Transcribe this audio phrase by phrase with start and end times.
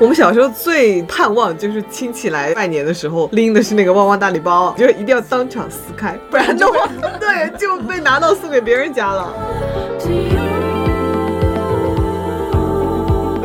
[0.00, 6.88] 我们小时候最盼望就是亲戚来拜年的时候拎的是那个旺旺大礼包，就是一定要当场撕开，不然的话，
[7.20, 9.32] 对，就被拿到送给别人家了。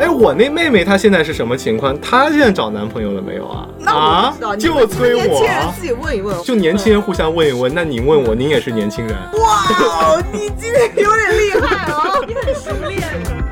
[0.00, 1.98] 哎，我那妹妹她现在是什么情况？
[2.00, 3.68] 她现在找男朋友了没有啊？
[3.78, 6.42] 那我啊不知道，，你就催我年轻人，自己问一问。
[6.42, 7.72] 就年轻人互相问一问。
[7.72, 9.14] 那你问我，您也是年轻人。
[9.14, 12.18] 哇，你今天有点厉害啊！
[12.26, 13.49] 你很熟练。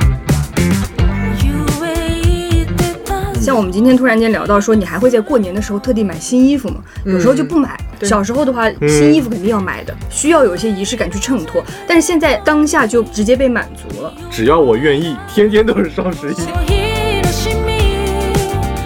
[3.49, 6.83] 像我们今天突然间聊到说，你还会在过年的时候特地买新衣服吗？
[7.07, 7.81] 有时候就不买。
[7.99, 11.65] 对小时候的话，嗯新衣服肯定要买的，需要有一些仪式感去衬托。
[11.87, 14.13] 但是现在当下就直接被满足了。
[14.31, 16.37] 只要我愿意，天天都是双十一。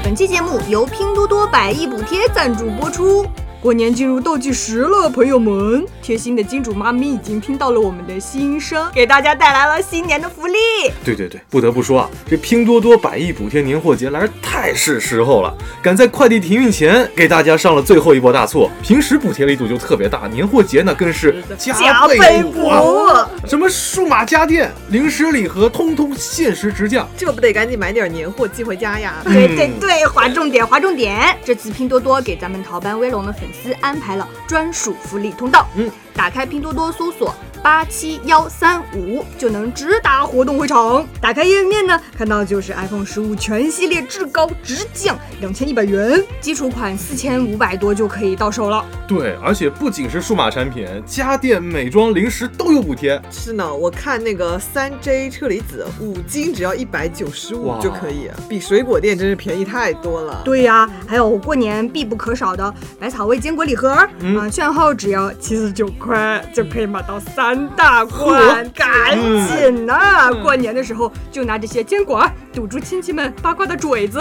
[0.05, 3.27] 本期节目由拼多多百亿补贴赞助播出。
[3.63, 10.59] 过年进入倒计时了，朋友们，贴心的金主妈咪已经听到了我们的心声，给大家带来了新年的福利。
[11.05, 18.69] 对对对，不得不说啊，这拼多多百亿补贴年货节来得太是时候了，赶在快递停运前给大家上了最后一波大促。
[18.83, 23.31] 平时补贴力度就特别大，年货节呢更是加倍补啊！
[23.47, 27.09] 什么数码家电、零食礼盒，通通限时直降。
[27.17, 29.23] 这不得赶紧买点年货寄回家呀？
[29.25, 31.25] 对对对，划重点，划重点。
[31.45, 35.67] 这次拼多多给咱们淘班威龙的粉丝安排了专属福利通道。
[35.77, 41.07] 嗯，打开拼多多搜索八七幺三五，就能直达活动会场。
[41.21, 48.85] 打开页面呢，看到就是 iPhone 十五全系列至高直降两千一百元，基础款四千五百多就可以到手了。
[49.07, 53.21] 对，而且不仅是数码产品，家电、美妆、零食都有补贴。
[53.31, 60.43] 是呢，我看那个三 J 车厘子五斤只要一百九十五就可以，比水果店真是便宜太多了。
[60.45, 74.21] 对呀、还有过年必不可少的百草味坚果礼盒，嗯啊，券后只要七十九块就可以买到三大罐，赶紧呐、嗯过年的时候就拿这些坚果堵住亲戚们八卦的嘴子。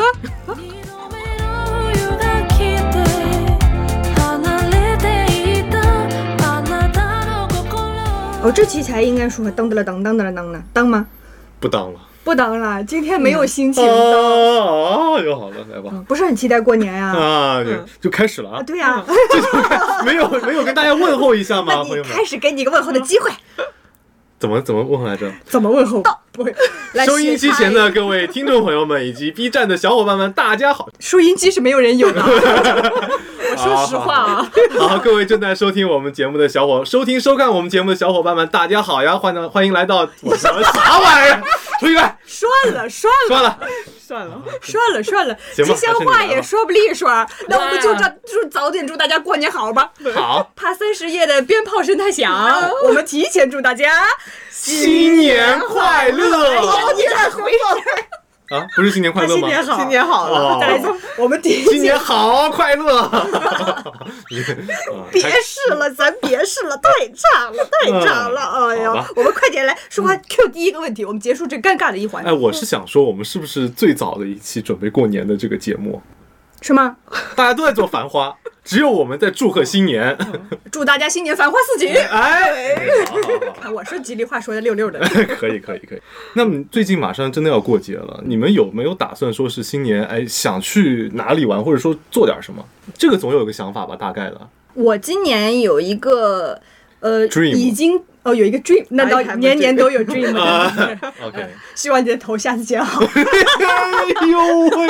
[8.44, 11.06] 哦，这期才应该说当得了当当得了当呢，当吗？
[11.59, 12.00] 不当了。
[12.23, 15.91] 不当了，今天没有心情啊当，啊，又好了，来吧。
[16.07, 17.71] 不是很期待过年呀、啊，就
[18.01, 18.63] 就开始了啊啊，！
[18.63, 19.03] 对呀、
[20.05, 23.31] 没有没有跟大家问候一下吗， 开始给你一个问候的机会，
[24.39, 25.31] 怎么怎么问候来着？
[25.45, 26.03] 怎么问候？
[26.31, 26.55] 不会，
[27.05, 30.88] 收音机前的各位听众朋友们以及 B 站的小伙伴们，大家好！
[30.99, 32.21] 收音机是没有人有的。
[33.51, 39.17] 我说实话啊，好，各位正在收听我们节目的小伙，收听收看我们节目的小伙伴们，大家好呀！
[39.17, 41.44] 欢迎欢迎来到我什么啥玩意儿？
[41.79, 43.29] 出去来，算了算了。
[43.31, 43.57] 算了，
[44.01, 47.09] 算了，算了算了，吉祥话也说不利索，
[47.47, 49.89] 那我们就这就早点祝大家过年好吧。
[50.16, 54.03] 好，怕三十夜的鞭炮声太响，我们提前祝大家
[54.50, 56.94] 新年快乐。
[56.95, 58.06] 你咋回事？
[58.51, 58.67] 啊！
[58.75, 59.47] 不是新年快乐吗？
[59.47, 60.39] 新年好，新年好了。
[60.39, 61.97] 哦再来一次，我们提新年。
[61.97, 63.09] 好快乐！
[65.12, 68.41] 别试了，咱别试了，太差了，太差了！
[68.41, 76.01] 哎好吧呀，我们快点来说话 Q 第一个问题，我们结束这尴尬的一环哎，，我是想说，我们是不是最早的一期准备过年的这个节目？
[76.61, 76.95] 是吗？
[77.35, 80.16] 大家都在做繁花， 只有我们在祝贺新年。
[80.72, 81.89] 祝大家新年繁花似锦。
[82.11, 82.75] 哎，
[83.07, 85.00] 好好好我说吉利话说的溜溜的。
[85.39, 86.01] 可以可以可以。
[86.33, 92.63] 那么最近马上真的要过节了，你们有没有打算说是新年哎想去哪里玩，或者说做点什么？
[92.97, 94.39] 这个总有个想法吧，大概的。
[94.73, 96.59] 我今年有一个
[97.01, 100.31] 呃 Dream 已经哦有一个 dream，那倒年年都有 dream。
[101.25, 101.45] OK，
[101.75, 104.39] 希望你的头下次剪好，哎呦
[104.77, 104.88] 喂，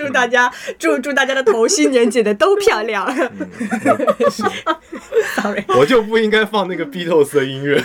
[0.00, 3.06] 祝大家祝祝大家的头新年剪的都漂亮。
[5.36, 7.80] Sorry，我就不应该放那个 Beatles 的音乐。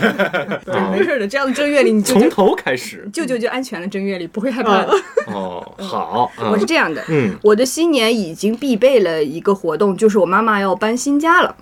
[0.64, 4.94] 对没事的，这样的正月里你就从头开始舅舅就安全了，正月里不会害怕了。
[5.28, 11.56] 哦，好，啊我是这样的，嗯，我的新年已经必备了一个活动，就是我妈妈要搬新家了。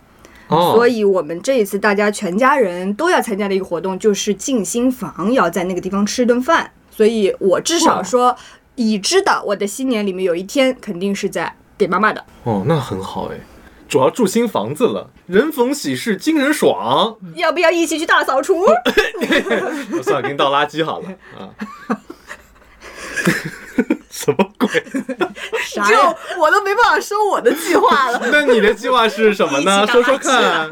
[0.50, 6.70] 哦，所以我们这一次大家全家人都要参加的一个活动，就是进新房，要在那个地方吃顿饭。
[6.96, 8.36] 所以我至少说，
[8.76, 12.24] 已知的我的新年里面有一天肯定是在给妈妈的。
[12.44, 13.40] 哦，那很好哎，
[13.88, 17.18] 主要住新房子了，人逢喜事精神爽。
[17.36, 18.60] 要不要一起去大扫除？
[18.62, 21.50] 我 算了，给你倒垃圾好了啊。
[24.10, 24.70] 什么鬼？
[25.74, 26.40] 就？
[26.40, 28.22] 我都没办法说我的计划了。
[28.32, 29.86] 那你的计划是什么呢？
[29.88, 30.70] 说说看。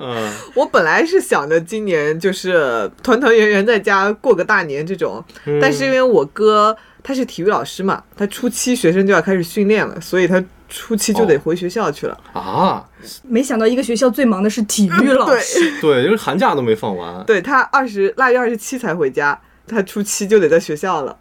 [0.00, 12.18] 嗯，我本来是想着今年就是团团圆圆在家过个大年这种，嗯但是因为我哥他是体育老师嘛，他初七学生就要开始训练了，所以他初七就得回学校去了。
[12.32, 12.84] 啊，
[13.22, 15.80] 没想到一个学校最忙的是体育老对师。
[15.80, 17.24] 对，因为寒假都没放完。
[17.24, 21.16] 对他二十腊月二十七才回家，他初七就得在学校了。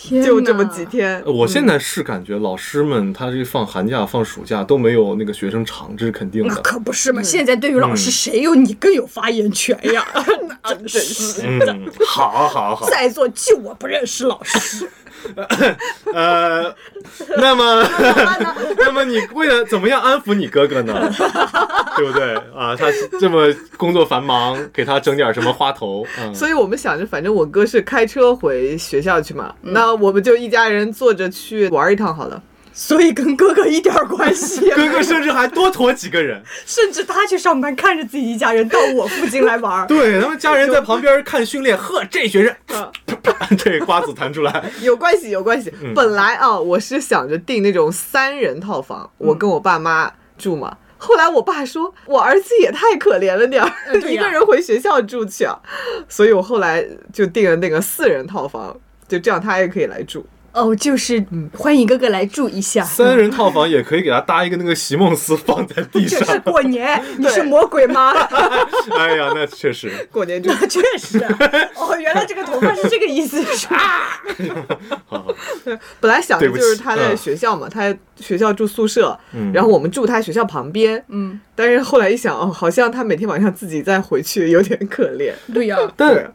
[0.00, 1.20] 天就这么几天。
[1.26, 6.60] 呃我现在是感觉老师们他这放寒假放暑假都没有那个学生长，这是肯定的那。
[6.60, 7.20] 可不是嘛！
[7.20, 10.06] 现在对于老师，嗯谁有你更有发言权呀？
[10.62, 14.88] 啊真是嗯，好好好，在座就我不认识老师，
[16.14, 16.74] 呃，
[17.36, 17.84] 那么，
[18.78, 21.10] 那么你为了怎么样安抚你哥哥呢？
[21.96, 22.76] 对不对啊？
[22.76, 22.86] 他
[23.20, 32.40] 这么工作繁忙，给他整点什么花头，所以我们想着，反正我哥是开车回学校去嘛，那我们就一家人坐着去玩一趟好了。
[32.80, 34.86] 所以跟哥哥一点关系也没有。
[34.92, 39.86] 哥哥甚至还多驮几个人，甚至他去上班，看着自己一家人到我附近来玩儿。
[39.88, 42.92] 对，他们家人在旁边看训练，呵，这学生，啊
[43.58, 45.72] 这瓜子弹出来， 有关系，有关系。
[45.82, 50.76] 嗯本来啊，我是想着订那种三人套房，我跟我爸妈住嘛。
[50.98, 55.58] 后来我爸说，我儿子也太可怜了点儿，呃对呀一个人回学校住去啊。
[56.08, 58.76] 所以我后来就订了那个四人套房，
[59.08, 60.24] 就这样他也可以来住。
[60.58, 61.24] 哦，就是
[61.56, 62.82] 欢迎哥哥来住一下。
[62.82, 68.12] 三人套房也可以给他搭一个那个席梦思放在地上这是，过年， 你是魔鬼吗？
[68.98, 71.18] 哎呀，那确实，过年住，确实。
[71.74, 74.20] 哦，原来这个头发是这个意思，是啊。
[75.06, 75.26] 好好，
[76.00, 81.02] 本来想的就是他在嗯学校嘛，他学校住宿舍，嗯然后我们住他学校旁边。
[81.08, 85.32] 嗯，但是后来一想，哦，好像他每天晚上自己再回去，有点可怜。
[85.52, 85.78] 对呀。
[85.96, 86.32] 但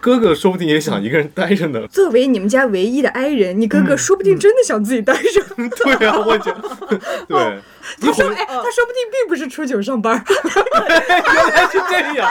[0.00, 1.86] 哥哥说不定也想一个人待着呢。
[1.90, 5.42] 作为你们家唯一的爱人，你哥哥说不定真的想自己待着。
[5.84, 6.98] 对啊、我觉得，
[7.28, 7.60] 对，
[8.00, 12.28] 他说，哎，他说不定并不是初九上班，原来是这样。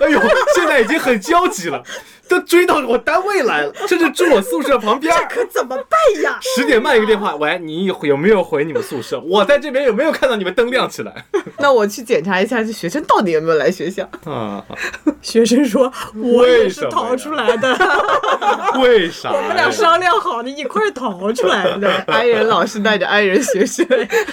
[0.00, 0.20] 哎呦，
[0.54, 1.82] 现在已经很焦急了，
[2.28, 5.14] 都追到我单位来了，甚至住我宿舍旁边。
[5.16, 6.38] 这可怎么办呀？
[6.42, 9.20] 十点半一个电话，喂，你有没有回你们宿舍？
[9.20, 11.24] 我在这边有没有看到你们灯亮起来？
[11.58, 14.08] 那我去检查一下，这学生到底有没有来学校？
[14.24, 14.64] 啊，
[15.22, 17.78] 学生说，我也是为什么呀逃出来的
[18.80, 19.32] 为啥？
[19.32, 21.90] 我们俩商量好的，一块儿逃出来的。
[22.06, 23.86] 爱人老师带着爱人学生，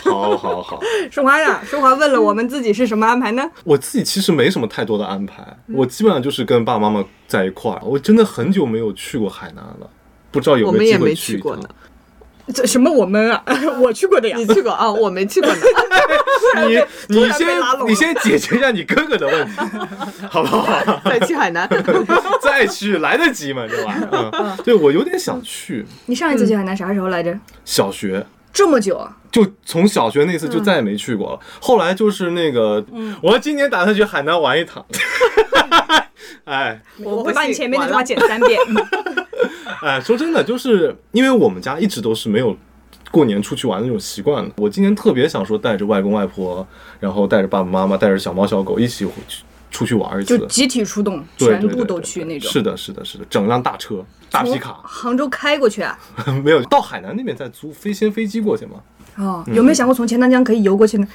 [0.04, 0.80] 好好好，
[1.12, 3.44] 淑华呀，淑华问了我们自己是什么安排呢？
[3.64, 7.80] 我自己其实没什么太多的安排，我基本上就是跟爸爸妈妈在一块儿。
[7.84, 9.90] 我真的很久没有去过海南了，
[10.32, 11.64] 不知道有没有机们也没会去过呢。。
[12.54, 13.42] 这什么我们啊？
[13.80, 14.46] 我去过的呀你。
[14.48, 14.92] 去过啊？
[14.92, 15.62] 我没去过呢。
[16.68, 17.48] 你你先
[17.88, 19.54] 你先解决一下你哥哥的问题，
[20.30, 21.02] 好不好？
[21.06, 21.68] 再去海南，
[22.42, 23.66] 再去来得及吗？
[23.66, 23.96] 对吧？
[24.34, 27.34] 嗯，对我有点想去你上一次去海南啥时候来着？
[27.64, 28.26] 小学。
[28.52, 29.18] 这么久啊？
[29.32, 31.40] 就从小学那次就再也没去过了。
[31.60, 32.86] 后来就是那个，
[33.24, 34.86] 我今年打算去海南玩一趟。
[36.46, 38.60] 哎我会把你前面那句话剪三遍。
[39.82, 42.56] 哎，说真的，就是因为我们家一直都是没有
[43.12, 44.52] 过年出去玩的那种习惯的。
[44.58, 46.66] 我今年特别想说带着外公外婆，
[47.00, 50.38] 然后带着爸爸妈妈，带着小猫小狗一起回去出去玩一次。
[50.38, 52.50] 就集体出动，全部都去那种。
[52.50, 56.00] 是的，是的，是的，整辆大车、大皮卡，杭州开过去啊？
[56.44, 58.78] 没有到海南那边再租飞先飞机过去嘛。
[59.18, 61.08] 哦，有没有想过从钱塘江可以游过去呢？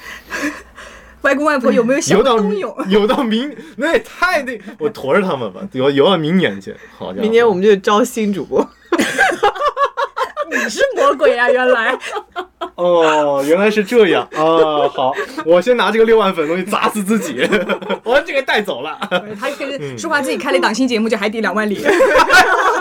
[1.21, 2.75] 外公外婆有没有想冬泳？
[2.87, 6.75] 游到明，那也太那，我驮着他们吧，游游到明年去。
[6.97, 8.67] 好家伙，明年我们就招新主播。
[10.51, 11.47] 你是魔鬼啊！
[11.47, 11.95] 原来
[12.73, 14.89] 哦，原来是这样啊！
[14.89, 15.13] 好，
[15.45, 17.47] 我先拿这个六万粉东西砸死自己，
[18.03, 18.97] 我把这个带走了。
[19.39, 21.83] 他跟舒华自己开了一档新节目，叫《海底两万里》。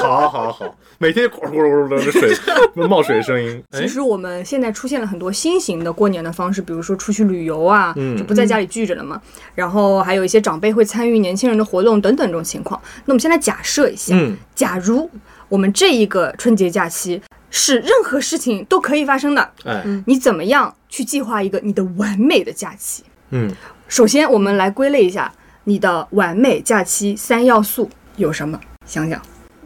[0.00, 2.34] 好好好，每天咕噜咕噜咕噜的水
[2.88, 3.62] 冒水的声音。
[3.70, 9.20] 哎其，实我们现在出现了很多新型的过年的方式，比如说出去旅游啊，嗯就不在家里聚着了嘛。
[9.54, 12.80] 然后还有一些长辈会参与年轻人的活动等等这种情况。
[13.04, 15.08] 那我们现在假设一下，嗯假如
[15.48, 17.20] 我们这一个春节假期
[17.50, 23.04] 是任何事情都可以发生的，哎，你怎么样去计划一个你的完美的假期？
[23.30, 23.50] 嗯，
[23.88, 25.32] 首先，我们来归类一下
[25.64, 28.58] 你的完美假期三要素有什么？
[28.86, 29.20] 想想，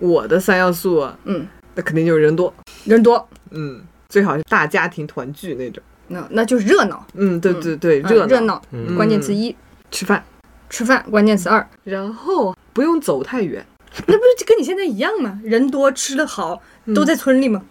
[0.05, 2.53] 我的三要素啊，嗯，那肯定就是人多，
[2.85, 3.81] 人多，嗯，
[4.11, 5.83] 最好是大家庭团聚那种。
[6.09, 9.57] 那那就是热闹，嗯，对对对，嗯热热闹，嗯关键词一，
[9.91, 10.23] 吃饭，
[10.69, 11.67] 吃饭，关键词二。
[11.85, 13.65] 然后不用走太远。
[14.07, 15.41] 那不是跟你现在一样吗？
[15.43, 16.61] 人多吃的好，
[16.95, 17.63] 都在村里吗？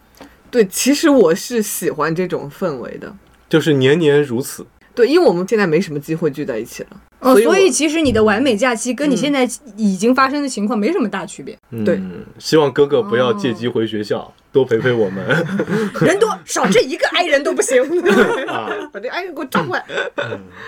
[0.50, 3.16] 对，其实我是喜欢这种氛围的。
[3.48, 4.66] 就是年年如此。
[4.96, 6.90] 对，因为我们现在没什么机会聚在一起了。
[7.24, 11.58] 哦，所以所以其实你的完美假期跟你现在已经发生的情况没什么大区别。
[11.72, 12.00] 嗯对，
[12.38, 15.26] 希望哥哥不要借机回学校，多陪陪我们
[16.02, 17.82] 人多少这一个爱人都不行。
[18.48, 18.70] 啊。
[18.92, 19.86] 把这爱人给我抓过来。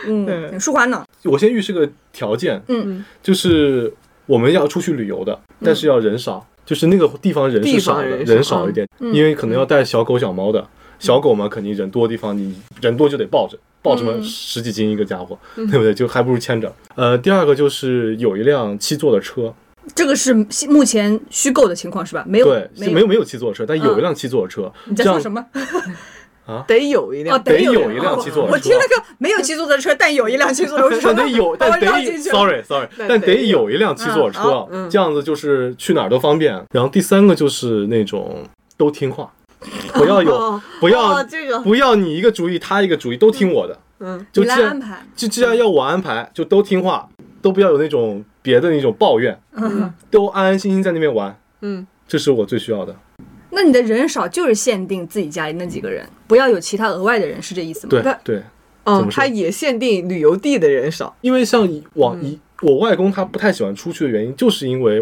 [0.07, 1.05] 嗯，舒华呢？
[1.25, 3.93] 我先预示个条件，嗯，就是
[4.25, 10.65] 我们要出去旅游的，但是要人少，就是那个地方人是少的，地方人少人少一点，因为可能要带小狗小猫的。
[10.97, 15.94] 小狗嘛，肯定人多的地方，你人多就得抱着，抱什么十几斤一个家伙，对不对？
[15.94, 16.74] 就还不如牵着。
[16.96, 19.54] 呃，第二个就是有一辆七座的车，
[19.94, 20.34] 这个是
[20.68, 22.25] 目前虚构的情况是吧？
[22.27, 24.72] 没有，对，是没有没有七座车，但有一辆七座的车。
[24.86, 25.46] 你在说什么？
[26.48, 31.13] 啊 得有一辆哦，，得有有一辆七座车我听了个没有七座的车，但有一辆七座的车。
[31.15, 36.54] 但得有， 但得进去了 sorry sorry，但但得得有有一辆七座车嗯好，嗯这样子就是去哪儿都方便。
[36.72, 38.44] 然后第三个就是那种
[38.77, 39.32] 都听话，
[39.93, 41.60] 不要有哦不要哦这个。
[41.62, 45.05] 不要你一个主意他一个主意都听我的，嗯，就既然安排。
[45.15, 47.07] 就既然要我安排，就都听话，
[47.41, 52.95] 都不要有那种别的那种抱怨，嗯，都安安心心在那边玩，嗯，这是我最需要的。
[53.51, 57.89] 那你的人少就是限定自己家里那几个人，不要有其他额外的人，是这意思吗？
[57.91, 58.43] 对那对，
[58.84, 65.01] 嗯，他也限定旅游地的人少，因为像以往以我外公他不太喜欢出去的原因，就是因为。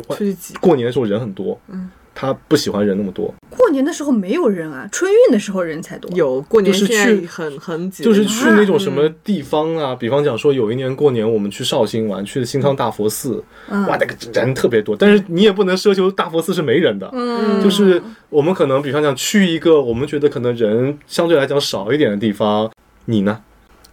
[0.62, 6.12] 过年的时候人很多，嗯，他不喜欢人那么多，过年的时候没有人啊，春运的时候人才多。
[6.16, 9.16] 有过年就是现在去很很挤，就是去那种什么嗯。
[9.24, 13.86] 地方啊，比方讲说有一年过年我们去绍兴玩，去的新昌大佛寺，嗯。
[13.88, 22.72] 哇，那个人特别多，但是你也不能奢求大佛寺是没人的，嗯，就是我们可能比方讲去一个我们觉得可能人相对来讲少一点的地方，
[23.06, 23.42] 你呢？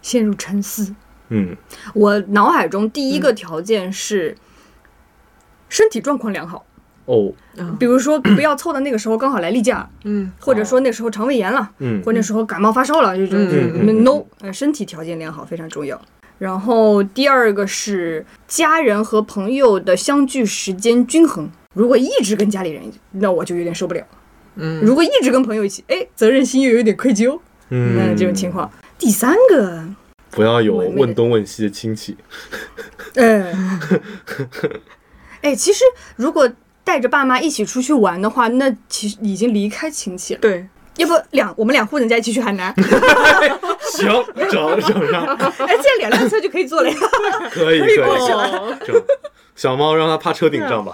[0.01, 0.95] 陷入沉思。
[1.29, 1.55] 嗯，
[1.93, 4.35] 我脑海中第一个条件是
[5.69, 6.65] 身体状况良好，
[7.11, 7.33] 哦，
[7.77, 15.99] 比如说不要凑到那个时候刚好来例假，嗯或者说那时候肠胃炎了，嗯或者那时候感冒发烧了，这种嗯嗯嗯 no，呃，身体条件良好非常重要。
[16.37, 21.49] 然后第二个是家人和朋友的相聚时间均衡。
[21.73, 24.03] 如果一直跟家里人，那我就有点受不了。
[24.55, 27.39] 嗯，如果一直跟朋友一起，哎，责任心又有点愧疚，
[27.69, 28.69] 嗯，那这种情况。
[28.97, 29.83] 第三个，
[30.31, 32.17] 不要有问东问西的亲戚，
[33.15, 33.53] 呃，
[35.41, 35.83] 哎，其实
[36.15, 36.51] 如果
[36.83, 40.39] 带着爸妈一起出去玩的话，那其实已经离开亲戚了。
[40.39, 42.73] 对，要不两我们两户人家一起去海南，
[43.93, 45.25] 行，整整上，
[45.59, 46.97] 哎，这样两辆车就可以坐了呀。
[47.51, 49.01] 可以可以，
[49.55, 50.93] 小猫让它趴车顶上吧。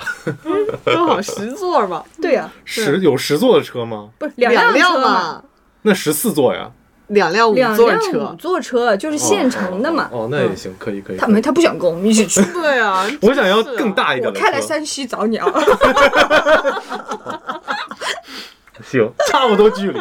[0.85, 4.09] 正好十座嘛，对呀、十有十座的车吗？
[4.17, 5.43] 不是两两辆嘛，
[5.83, 6.69] 那十四座呀，
[7.07, 10.09] 两辆五两辆五座车，就是现成的嘛。
[10.11, 11.17] 哦，哦那也行，可以可以。
[11.17, 14.45] 他没他不想跟我们一起去， 对啊， 我想要更大一点我的车。
[14.45, 15.47] 开来山西找你啊。
[18.83, 19.99] 行，差不多距离。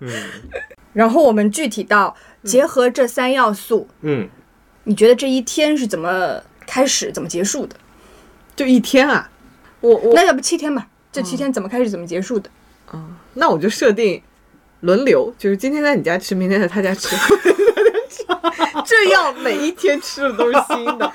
[0.00, 0.10] 嗯
[0.92, 4.26] 然后我们具体到结合这三要素，嗯，
[4.84, 7.76] 你觉得这一天是怎么开始，怎么结束的？
[8.56, 9.28] 就一天啊，
[9.80, 10.86] 我我那要不七天吧？
[11.12, 12.48] 这七天怎么开始，怎么结束的？
[12.90, 13.04] 啊
[13.34, 14.22] 那我就设定
[14.80, 17.16] 轮流，就是今天在你家吃，明天在他家吃，
[18.84, 21.06] 这样每一天吃的都是新的。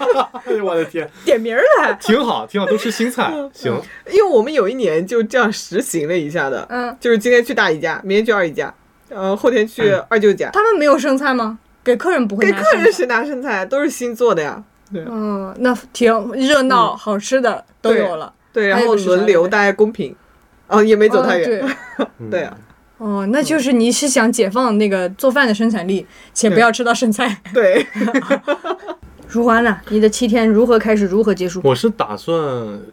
[0.45, 3.31] 哎 呦我的天，点名儿了，挺好，挺好，都吃新菜。
[3.53, 3.79] 行，
[4.11, 8.73] 因为我们有一年就这样实行了一下的，嗯，就是今天去大姨家，明天去二姨家，
[9.09, 11.59] 呃，后天去二舅家，他们没有剩菜吗？
[11.83, 14.63] 给客人不会给客人谁拿剩菜，都是新做的呀。
[14.93, 15.03] 对。
[15.07, 18.33] 嗯，那挺热闹，好吃的都有了。
[18.53, 20.15] 对，然后轮流大家公平，
[20.67, 21.49] 哦，也没走太哦远。
[21.49, 22.57] 对， 对啊，
[23.01, 26.05] 哦，那就是你是想解放那个做饭的生产力，
[26.35, 27.41] 且不要吃到剩菜。
[27.51, 27.83] 对，
[29.27, 29.75] 如花呢？
[29.89, 31.61] 你的七天如何开始，如何结束？
[31.63, 32.37] 我是打算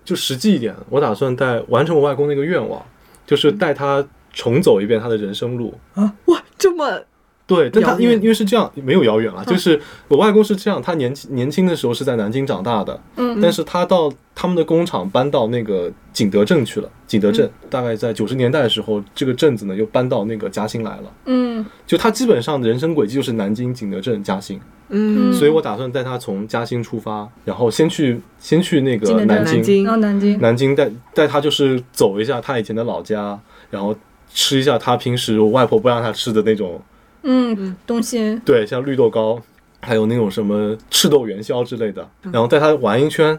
[0.06, 2.82] 就实际一点，我打算带完成我外公那个愿望，
[3.26, 5.74] 就是带他重走一遍他的人生路。
[5.94, 7.02] 啊哇，这么
[7.48, 16.88] 对，但他因为因为是这样，没有遥远啊，就是我外公是这样，他年轻年轻的时候是在南京长大的，嗯但是他到他们的工厂搬到那个景德镇去了。
[17.06, 21.12] 景德镇大概在九十年代的时候，这个镇子呢又搬到那个嘉兴来了。
[21.24, 21.64] 嗯。
[21.86, 33.40] 就他基本上的人生轨迹就是南京、景德镇、嘉兴，嗯，所以我打算带他从嘉兴出发，然后先去先去那个南京，南京然后南京，南京带带他就是走一下他以前的老家，
[33.70, 33.96] 然后
[34.32, 36.80] 吃一下他平时我外婆不让他吃的那种，
[37.22, 39.40] 嗯，东西，对，像绿豆糕，
[39.80, 43.38] 还有那种什么赤豆元宵之类的，嗯然后带他玩一圈。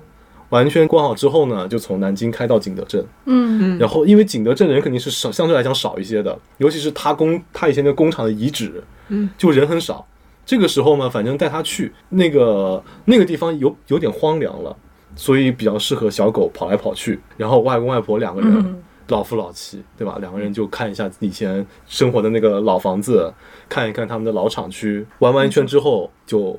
[0.50, 3.06] 玩一圈逛好之后呢，就从南京开到景德镇。
[3.26, 10.04] 嗯然后因为景德镇人肯定是少，相对来讲少一些的，尤其是他工他以前的工厂的遗址，嗯，就人很少。
[10.48, 14.76] 这个时候呢，反正带他去那个那个地方有有点荒凉了，
[15.16, 17.20] 所以比较适合小狗跑来跑去。
[17.38, 20.18] 然后外公外婆两个人、嗯老夫老妻，对吧？
[20.20, 23.32] 两个人就看一下以前生活的那个老房子，
[23.68, 25.06] 看一看他们的老厂区。
[25.20, 26.58] 玩完一圈之后，就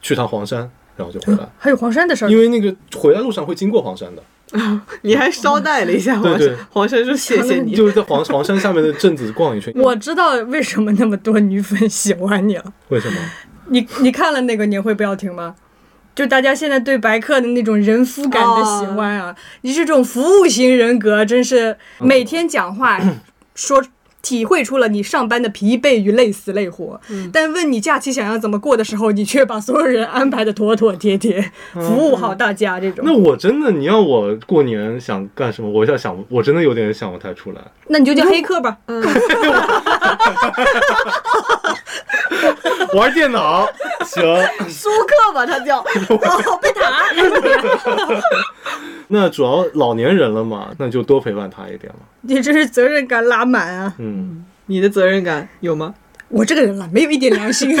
[0.00, 1.48] 去趟黄山，然后就回来。
[1.58, 2.38] 还有黄山的事儿因。
[2.38, 4.22] 为那个回来路上会经过黄山的，
[4.58, 7.74] 啊 你还捎带了一下黄对对山，黄山说谢谢你。
[7.76, 9.72] 就是在黄黄山下面的镇子逛一圈。
[9.76, 12.72] 我知道为什么那么多女粉喜欢你了。
[12.88, 13.18] 为什么？
[13.70, 15.54] 你你看了那个年会不要停吗？
[16.18, 23.00] 就大家现在对白客的那种人夫感的喜欢啊，你是这种服务型人格，真是每天讲话
[23.54, 23.80] 说
[24.28, 27.00] 体会出了你上班的疲惫与累死累活。
[27.32, 33.02] 但问你假期想要怎么过的时候，你却把所有人安排的妥妥帖帖，服务好大家这种。
[33.06, 37.60] 那我真的，你要我过年想干什么，我想想，我真的有点想不太出来。
[37.86, 38.76] 那你就叫黑客吧。
[38.86, 39.02] 嗯
[42.94, 43.66] 玩电脑
[44.04, 44.22] 行，
[44.68, 45.80] 舒克吧，他叫。
[45.80, 47.04] 哦，贝塔。
[49.08, 52.00] 那主要老年人了嘛，那就多陪伴他一点嘛。
[52.22, 53.94] 你这是责任感拉满啊！
[53.98, 54.17] 嗯，
[54.66, 55.94] 你的责任感有吗？
[56.28, 57.74] 我这个人了，没有一点良心。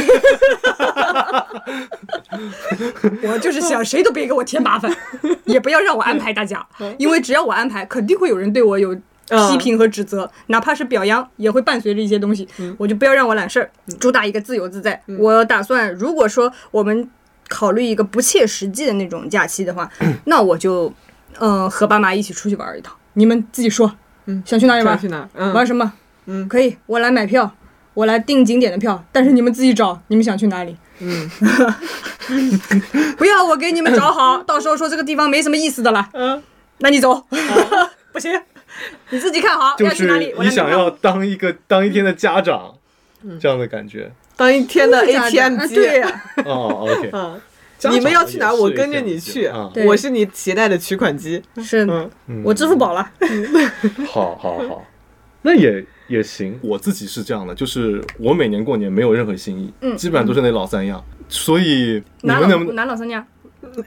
[3.22, 4.90] 我就是想谁都别给我添麻烦，
[5.44, 6.66] 也不要让我安排大家，
[6.98, 12.48] 因为只要我安排，肯定会有人对我有批评和指责，哪怕是表扬，也会伴随着一些东西。
[12.78, 14.98] 我就不要让我揽事儿，主打一个自由自在。
[15.18, 17.06] 我打算，如果说我们
[17.48, 19.90] 考虑一个不切实际的那种假期的话，
[20.24, 20.90] 那我就，
[21.38, 22.94] 嗯，和爸妈一起出去玩一趟。
[23.12, 24.98] 你们自己说，嗯，想去哪里玩？
[24.98, 25.28] 去哪？
[25.34, 25.92] 嗯，玩什么？
[26.30, 27.50] 嗯，可以，我来买票，
[27.94, 30.76] 我来订景点的票，但是你们自己找，你们想去哪里？
[31.00, 31.28] 嗯，
[33.16, 36.08] 不要我给你们找好，到时候说这个地方没什么意思的了。
[36.12, 36.42] 嗯，
[36.78, 37.24] 那你走，
[38.12, 38.30] 不行，
[39.10, 42.74] 你自己看好就要去哪里你想要当一个当一天的家长，
[43.40, 44.12] 这样的感觉。
[44.36, 45.74] 当一天的 ATM 啊机。
[45.76, 47.40] 对呀，哦，OK，嗯，
[47.90, 48.52] 你们要去哪？
[48.52, 49.46] 我跟着你去。
[49.46, 49.70] 啊。
[49.86, 51.42] 我是你携带的取款机。
[51.64, 51.88] 是。
[52.44, 53.10] 我支付宝了。
[54.06, 54.84] 好好 好，
[55.42, 56.58] 那也也行。
[56.62, 61.02] 我自己是这样的，就是我每年过年没有任何新意，嗯基本上都是那老三样。
[61.28, 63.24] 所以你们能不能男老三样，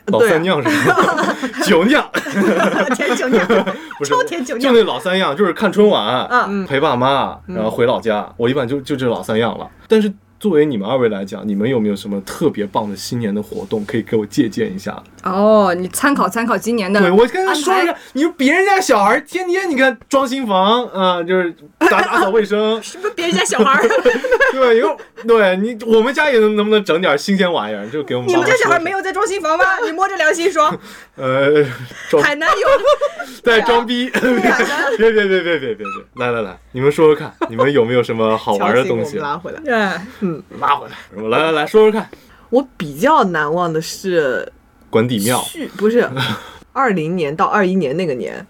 [0.08, 1.36] 老三样是吧？
[1.66, 2.08] 酒酿
[2.96, 3.48] 甜酒酿，
[3.98, 4.74] 不是超甜酒酿。
[4.74, 8.32] 就那老三样，就是看春晚，嗯，陪爸妈，然后回老家。
[8.38, 9.68] 我一般就就这老三样了。
[9.88, 15.02] 但是作为你们二位来讲，你们有没有什么特别棒的新年的活动可以给我借鉴一下？
[15.24, 17.00] 哦，你参考参考今年的。
[17.00, 23.82] 对我跟他说一下，你说别人家小孩天天你看装新房啊、就是打打扫卫生，是不是别人家小孩？
[24.54, 24.98] 对，因为
[25.28, 29.64] 对你我们家也能能不能整点新鲜玩意儿，就给我们你们家小孩没有在装新房吗？
[29.86, 30.74] 你摸着良心说，
[31.16, 31.64] 呃
[32.10, 32.68] 装海南有。
[33.44, 35.86] 在装逼，别别别别别别别，
[36.16, 39.60] 来来来，你们说说看，你们有没有什么好玩的东西们拉回来。
[39.62, 39.72] 对，
[40.60, 40.96] 拉回来？
[41.14, 42.10] 什么来来来说说看，
[42.50, 44.52] 我比较难忘的是
[44.92, 45.44] 关帝庙，
[45.78, 46.08] 不是
[46.74, 48.46] 二零年到二一年那个年，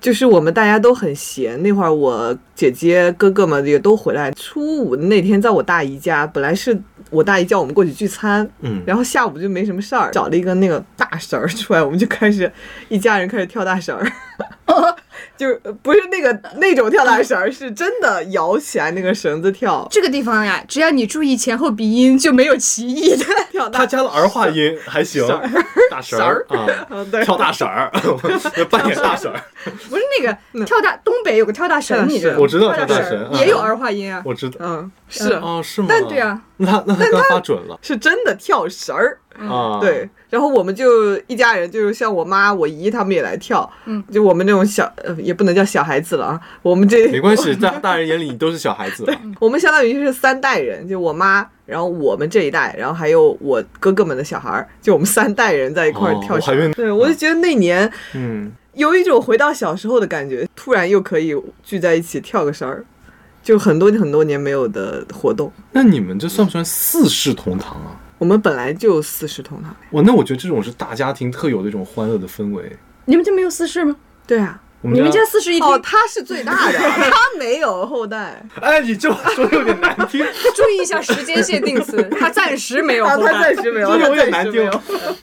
[0.00, 4.32] 就是我们大家都很闲，那会儿我姐姐哥哥们也都回来。
[4.32, 6.76] 初五的那天，在我大姨家，本来是
[7.08, 12.50] 我大姨叫我们过去聚餐，嗯，然后下午就没什么事儿，找了一个那个大绳儿出来，我们就开始
[12.88, 14.04] 一家人开始跳大绳儿。
[15.36, 15.46] 就
[15.82, 23.24] 不是那个那种跳大绳儿，是真的摇起来那个绳子跳这个地方呀，只要你注意前后鼻音，就没有歧义的。
[23.52, 25.24] 跳 大他加了儿化音还行，
[25.90, 26.66] 大绳儿啊，
[27.24, 27.90] 跳大绳儿，
[28.68, 29.40] 扮演大绳儿，
[29.88, 32.38] 不是那个跳大，东北有个跳大神，跳大神你知道吗？
[32.56, 34.22] 我知道跳神也有儿化音啊。
[34.24, 34.56] 我知道。
[34.60, 35.86] 嗯是哦，是吗？
[35.88, 39.18] 但对啊，那他那他刚发准了是真的跳绳儿。
[39.38, 39.78] 啊！
[39.80, 49.14] 对，然后我们就一家人，就是像我妈、我姨他们也来跳，嗯，就我们这种小，呃，也不能叫小孩子了啊，我们这没关系，在大人眼里你都是小孩子了。
[49.38, 62.84] 我们相当于是三代人，就我妈，然后我们这一代，然后还有我哥哥们的小孩儿，就我们三代人在一块儿哦跳绳对，我就觉得那年嗯，有一种回到小时候的感觉，突然又可以聚在一起跳个绳儿，
[63.42, 65.52] 就很多很多年没有的活动。
[65.72, 68.00] 那你们这算不算四世同堂啊？
[68.18, 69.74] 我们本来就四世同堂。
[69.90, 72.78] 哇，那我觉得这种是大家庭特有的一种欢乐的氛围。
[73.04, 73.96] 你们就没有四世吗？
[74.28, 78.40] 对啊，我你们家四室一厅，哦，他是最大的， 他没有后代。
[78.60, 84.70] 哎，你这么说有点难听， 注意一下时间限定词， 他暂时没有后代，他暂时没有，这有他点难听。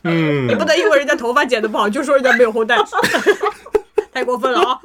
[0.04, 2.78] 嗯你，不能因为人家头发剪得不好就说人家没有后代，
[4.12, 4.80] 太过分了啊！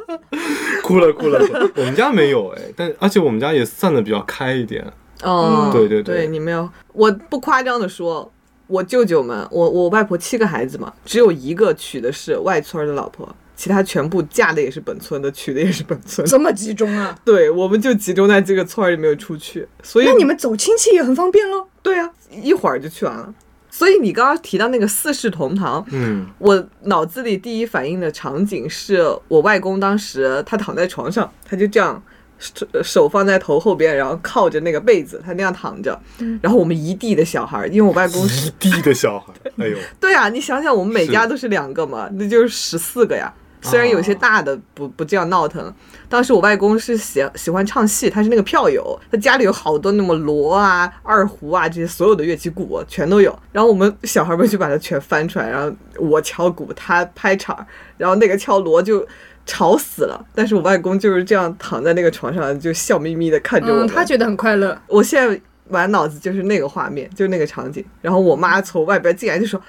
[0.83, 1.39] 哭了哭了。
[1.47, 4.85] 哭了我们家没有哎，但而且我们家也散的比较开一点。
[5.23, 8.33] 哦，对对对对，你没有，我不夸张的说，
[8.69, 13.29] 我舅舅们，我我外婆七个孩子嘛，只有一个娶的是外村的老婆，
[13.61, 16.31] 其他全部嫁的也是本村的，娶的也是本村的。
[16.31, 17.15] 这么集中啊？
[17.23, 21.67] 对，我们就集中在这个村儿里没有出去，所以那你们走亲戚也很方便喽。
[21.83, 23.35] 对啊，一会儿就去完了。
[23.69, 32.03] 所以你刚刚提到那个四世同堂，嗯，我脑子里第一反应的场景是我外公当时他躺在床上，他就这样
[32.39, 36.01] 手手放在头后边，然后靠着那个被子，他那样躺着。
[36.41, 43.31] 然后我们一地的小孩，因为我外公是，一地的小孩，哎呦， 对啊，你想想，我们每家都是两个嘛，那就是十四个呀。
[43.63, 45.73] 虽然有些大的不不这样闹腾，
[46.09, 53.37] 当时我外公是喜喜欢唱戏，他是那个票友，他家里有好多那么锣啊、二胡啊这些所有的乐器鼓全都有。
[53.53, 59.07] 然后我们小孩们就把它全翻出来，然后我敲鼓，他拍场，然后那个敲锣就
[59.45, 60.25] 吵死了。
[60.35, 64.81] 但是我外公就是这样躺在那个床上，就笑眯眯的看着我嗯，他觉得很快乐。
[64.87, 67.85] 我现在满脑子就是那个画面，就是那个场景。
[68.01, 69.61] 然后我妈从外边进来就说：“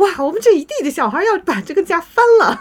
[0.00, 2.60] 哇，我们这一地的小孩要把这个家翻了。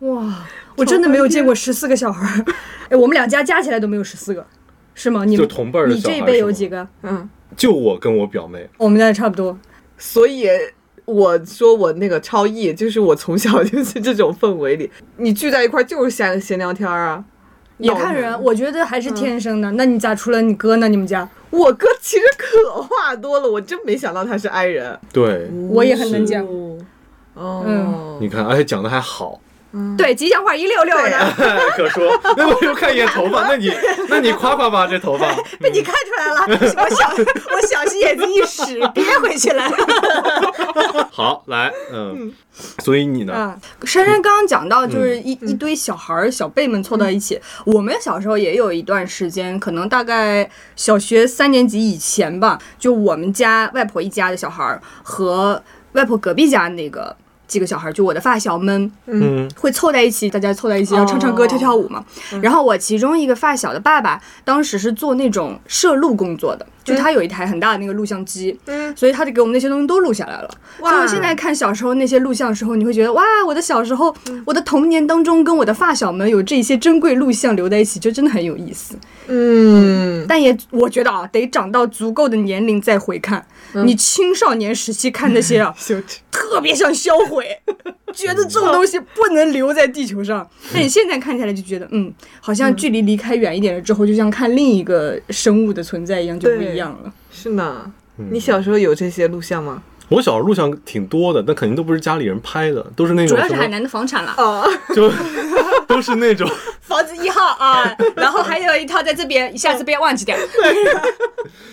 [0.10, 2.44] 哇，我真的没有见过十四个小孩儿。
[2.90, 4.46] 哎，我们两家加起来都没有十四个，
[4.94, 5.24] 是吗？
[5.24, 9.58] 你们就同辈儿的你这一辈有几个？”嗯，就我跟我表妹，我们家也差不多。
[9.96, 10.46] 所以
[11.06, 17.24] 我说我那个超意，就是我从小就是这种氛围里，你聚在一块儿就是闲闲聊天啊。
[17.78, 19.70] 也看人，我觉得还是天生的。
[19.72, 20.88] 那你咋除了你哥呢？
[20.88, 24.98] 你们家我哥其实可话多了，我真没想到他是 i 人。
[25.12, 26.44] 对，我也很能讲，
[27.34, 29.40] 哦，嗯你看，而且讲的还好，
[29.96, 31.34] 对吉祥话一溜溜的，
[31.76, 32.18] 可说。
[32.36, 33.72] 那我又看一眼头发，那你
[34.08, 35.26] 那你夸夸吧，这头发。
[35.60, 36.58] 被你看出来了。
[36.82, 37.10] 我小
[37.54, 39.68] 我小心眼睛一使，憋回去了。
[41.10, 42.32] 好，来，嗯，
[42.78, 43.32] 所以你呢？
[43.32, 47.40] 啊，珊珊刚刚讲到，就是一、一堆小孩儿、小辈们凑到一起。
[47.64, 55.62] 我们小时候也有一段时间，可能大概小学三年级以前吧，就我们家外婆一家的小孩儿和
[55.92, 57.16] 外婆隔壁家那个
[57.48, 61.46] 几个小孩，就我的发小们，嗯，会凑在一起，大家凑在一起要唱唱歌、哦。
[61.48, 62.04] 跳跳舞嘛。
[62.42, 68.94] 然后我其中一个发小的爸爸，当时是做那种摄录工作的，就他有一台很大的那个录像机，嗯。
[68.94, 70.50] 所以他就给我们那些东西都录下来了。
[70.80, 78.94] 哇所以我现在看小时候那些录像的时候，你会觉得哇，我的小时候，我的童年当中跟我的发小们有这些珍贵录像留在一起，就真的很有意思。
[79.28, 83.46] 嗯，但也我觉得啊，得长到足够的年龄再回看。
[83.84, 85.74] 你青少年时期看那些啊。
[86.30, 87.46] 特别想销毁，
[88.14, 90.48] 觉得这种东西不能留在地球上。
[90.72, 97.12] 但你现在看起来就觉得，嗯，好像距离离开远一点了之后，就像看另一个生物的存在一样，就不一样了。
[97.30, 97.92] 是呢。
[98.30, 99.80] 你小时候有这些录像吗？
[100.08, 105.10] 我小时候录像挺多的，但肯定都不是家里人拍的，都是那种主，要是海南的房产了，哦，就
[105.86, 106.48] 都是那种。
[106.80, 107.84] 房子一号啊，
[108.16, 110.34] 然后还有一套在这边，一下子不要忘记掉。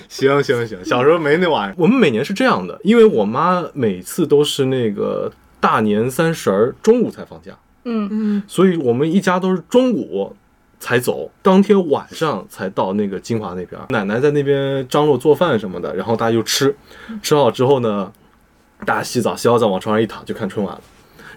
[0.10, 1.76] 行行行，小时候没那玩意儿。
[1.78, 7.54] 我们每年是这样的，因为我妈每次都是那个大年三十儿中午才放假，
[7.86, 10.36] 嗯嗯，所以我们一家都是中午
[10.80, 13.80] 才走，当天晚上才到那个金华那边。
[13.90, 16.76] 奶奶在那边张罗做饭什么的，然后大家就吃，
[17.24, 18.12] 吃好之后呢，
[18.86, 20.82] 大家洗澡，洗好澡往床上一躺就看春晚了。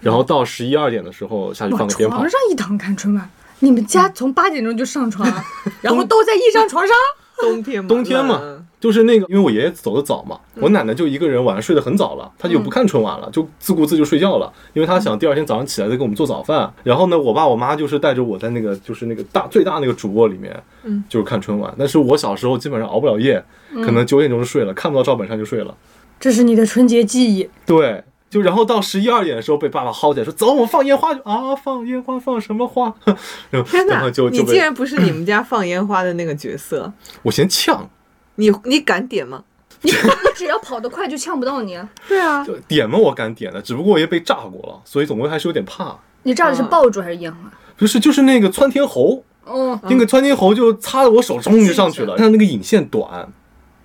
[0.01, 5.27] 然后到十一二点的时候下去放个鞭炮床，上一躺看春晚，你们家从八点钟就上床，
[5.81, 6.95] 然后都在一张床上。
[7.41, 8.41] 冬 天冬天嘛，
[8.81, 16.69] 就是那个，因为我爷爷走的早嘛，我奶奶就一个人晚上睡得很早了，她就不看春晚了，就自顾自就睡觉了，因为她想第二天早上起来再给我们做早饭。
[16.83, 21.73] 然后呢，我爸我妈就是带着我在那个就是那个大最大那个主卧里面，嗯，就是看春晚。
[21.79, 23.41] 但是我小时候基本上熬不了夜，
[23.85, 25.73] 可能九点钟就睡了，看不到赵本山就睡了。
[26.19, 27.49] 这是你的春节记忆。
[27.65, 28.03] 对。
[28.29, 31.55] 就然后到十一二点的时候被爸爸薅起来说走，我们放烟花去啊！
[31.55, 32.93] 放烟花放什么花？
[33.49, 34.11] 然后天哪然后！
[34.11, 37.89] 就你竟然不是你们家放烟花的那个角色， 我嫌呛，
[38.35, 39.43] 你你敢点吗？
[39.81, 39.97] 你你
[40.35, 41.89] 只要跑得快就呛不到你啊！
[42.07, 45.97] 对啊，就点嘛我敢点的，只不过我也被炸过了，所以总归还是有点怕。
[46.21, 47.51] 你炸的是爆竹还是烟花？
[47.77, 52.13] 不是，就是那个窜天猴，哦，那个窜天猴就擦着我手，终于上去了。
[52.15, 53.27] 但那个引线短，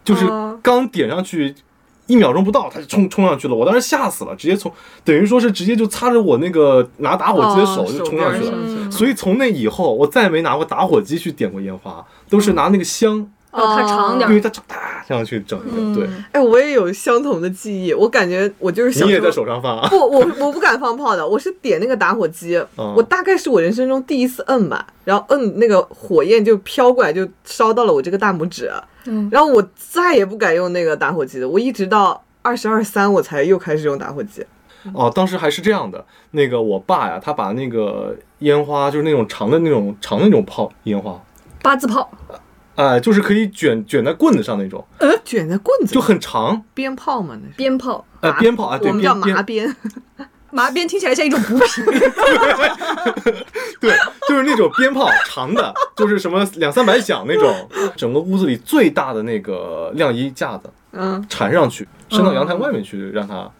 [0.04, 1.54] 就是哦刚点上去
[2.06, 3.54] 一秒钟不到，他就冲冲上去了。
[3.54, 4.70] 我当时吓死了，直接从
[5.04, 8.90] 等于说是直接就擦着我那个拿打火机的手哦就冲上去了。
[8.90, 14.30] 所以从那以后，我再也没拿过打火机去点过烟花，都是拿那个香，哦，它长点儿。
[14.30, 16.00] 因为它哒这样去整一个。
[16.00, 19.88] 对，哎，我也有相同的记忆，我感觉我就是小时候你也在手上放啊？
[19.88, 28.70] 不，我我不敢放炮的，我是点那个打火机，嗯我大概是我人生中第一次摁吧，然后摁那个火焰就飘过来，就烧到了我这个大拇指，
[29.06, 34.44] 嗯然后我再也不敢用那个打火机了，我一直到二十二三我才又开始用打火机。
[34.92, 41.18] 哦，当时还是这样的，那个我爸呀，他把那个烟花，就是那种长的那种长的那种炮烟花，
[41.62, 42.10] 八字炮，
[42.76, 47.54] 哎、就是可以卷卷在棍子上那种，呃卷在棍子就，很长，鞭炮嘛，那是。
[47.56, 49.76] 鞭炮，呃，鞭炮啊，对，我们叫麻鞭，鞭。
[50.50, 51.84] 麻鞭听起来像一种补品。
[53.80, 53.92] 对，
[54.28, 63.50] 就是那种鞭炮，长的，就是什么两三百响那种， 整个屋子里最大的那个晾衣架子嗯，缠上去，伸到阳台外面去，让它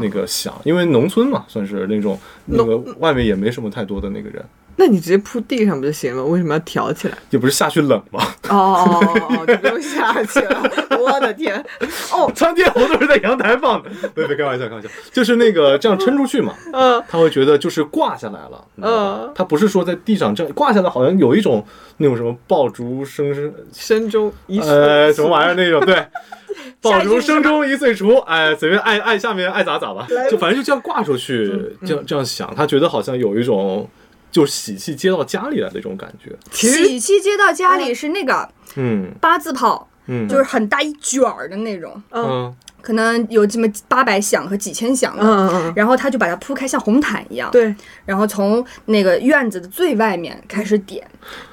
[0.00, 4.44] 那个响，因为农村嘛，算是那种那个外面也没什么太多的那个人，
[4.80, 6.24] 那你直接铺地上不就行了？
[6.24, 7.18] 为什么要挑起来？
[7.28, 10.62] 也不是下去冷吗，哦哦哦哦，就不用下去了。
[10.98, 11.62] 我的天！
[12.10, 21.62] 哦，窜天猴都是在阳台放的， 别别开玩笑，开玩笑，就是那个这样撑出去嘛，嗯他会觉得就是挂下来了，嗯他不是说在地上这样挂下来，好像有一种
[21.98, 26.06] 那种什么爆竹声声，声中一呃，什么玩意儿那种，对，
[26.80, 33.88] 爆竹声中一岁除，哎，随便爱爱下面爱咋咋吧，就反正就这样挂出去，这样这样想，他觉得好像有一种
[34.30, 36.30] 就喜气接到家里来的这种感觉。
[36.50, 45.22] 其实喜气接到家里是那个嗯八字炮，嗯，就是很大一卷儿的那种，嗯嗯可能有这么八百响和几千响的。
[45.22, 47.74] 嗯嗯，然后他就把它铺开，像红毯一样。，对，
[48.06, 51.06] 然后从那个院子的最外面开始点，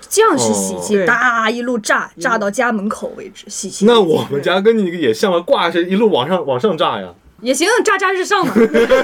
[0.08, 3.86] 这样是喜气，哦哒一路炸炸到家门口为止，喜气。
[3.86, 7.10] 那我们家跟你也像啊，挂是一路往上往上炸呀。
[7.41, 8.54] 也行，炸炸日上嘛。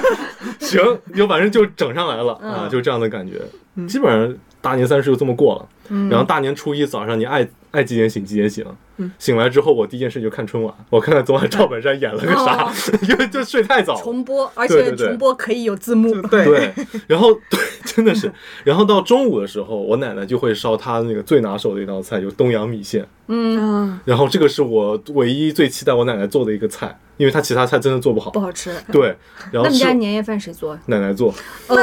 [0.60, 3.40] 行，就反正就整上来了、嗯啊，就这样的感觉。
[3.86, 8.64] 基本上大年三十就这么过了，嗯然后大年初一早上你爱爱几点醒几点醒，
[8.96, 12.72] 嗯醒来之后我第一件事就看春晚，我看看昨晚赵本山演了个啥，哦
[13.08, 13.94] 因为就睡太早。
[13.96, 16.12] 重播，而且重播可以有字幕。
[16.28, 16.72] 对对，
[17.06, 18.32] 然后 对，真的是，
[18.64, 23.06] 然后到中午的时候，我奶奶就会烧她那个最拿手的一道菜，就是东阳米线。
[23.26, 28.38] 嗯，然后这个是我唯一最期待我奶奶做的一个菜，因为她其他菜真的做不好不。
[28.38, 28.74] 好吃。
[28.92, 29.16] 对，
[29.50, 30.78] 然后那你家年夜饭谁做？
[30.86, 31.34] 奶奶做，
[31.68, 31.76] 哦，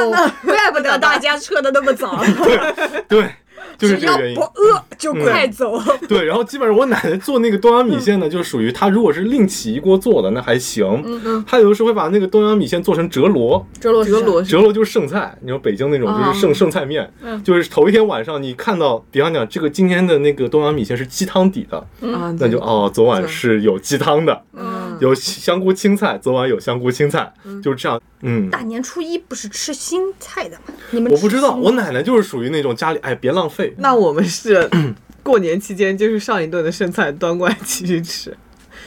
[0.44, 3.30] 怪不得大家 撤的那么早，对对，
[3.78, 4.34] 就是这个原因。
[4.34, 4.42] 不。
[4.42, 5.80] 饿就快走。
[6.08, 16.54] 对，然后基本上我奶奶做那个东阳米线呢，就属于她如果是另起一锅做的那还行，嗯她有的时候会把那个东阳米线做成折罗，折罗折罗折罗就是剩菜，你说北京那种就是剩、哦。
[16.54, 17.42] 剩菜面，嗯。
[17.42, 21.78] 就是头一天晚上你看到，比方讲这个今天的那个东阳米线是鸡汤底的，
[22.12, 28.48] 啊，那就哦，昨晚是有鸡汤的，嗯，有香菇青菜，昨晚有香菇青菜，就是这样，嗯。
[28.48, 30.62] 大年初一不是吃新菜的吗？
[30.92, 34.70] 你们我不知道，我奶奶就是属于那种家里哎别浪费，那我们是
[35.24, 38.36] 过年期间就是上一顿的剩菜端过来继续吃，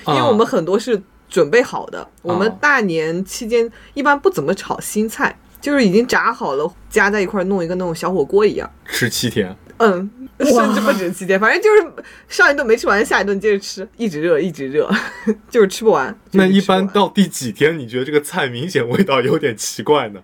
[0.08, 2.08] 因为我们很多是准备好的。
[2.22, 8.72] 我们大年期间一般不怎么炒新菜，就是已经炸好了，加在一块儿弄一个那种小火锅一样。
[8.86, 10.10] 吃七天，嗯，
[10.40, 14.90] 甚至不止七天，反正就是上一顿没吃完，下一顿接着吃，一直热，一直热，
[15.50, 16.18] 就是吃不完。
[16.32, 20.22] 那一般到第几天你觉得这个菜明显味道有点奇怪呢？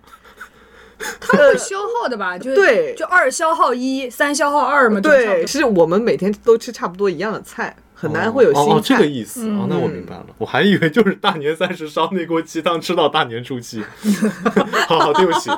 [1.20, 2.36] 它会消耗的吧？
[2.38, 5.00] 就对就二消耗一，三消耗二嘛。
[5.00, 8.96] 对，多是我们每天都吃差不多一样的菜，很难会有新哦哦这。
[8.96, 13.82] 个意思、嗯哦，那我明白了，我还以为就是大年三十烧那锅鸡汤吃到大年初七。
[14.86, 15.50] 好好，对不起，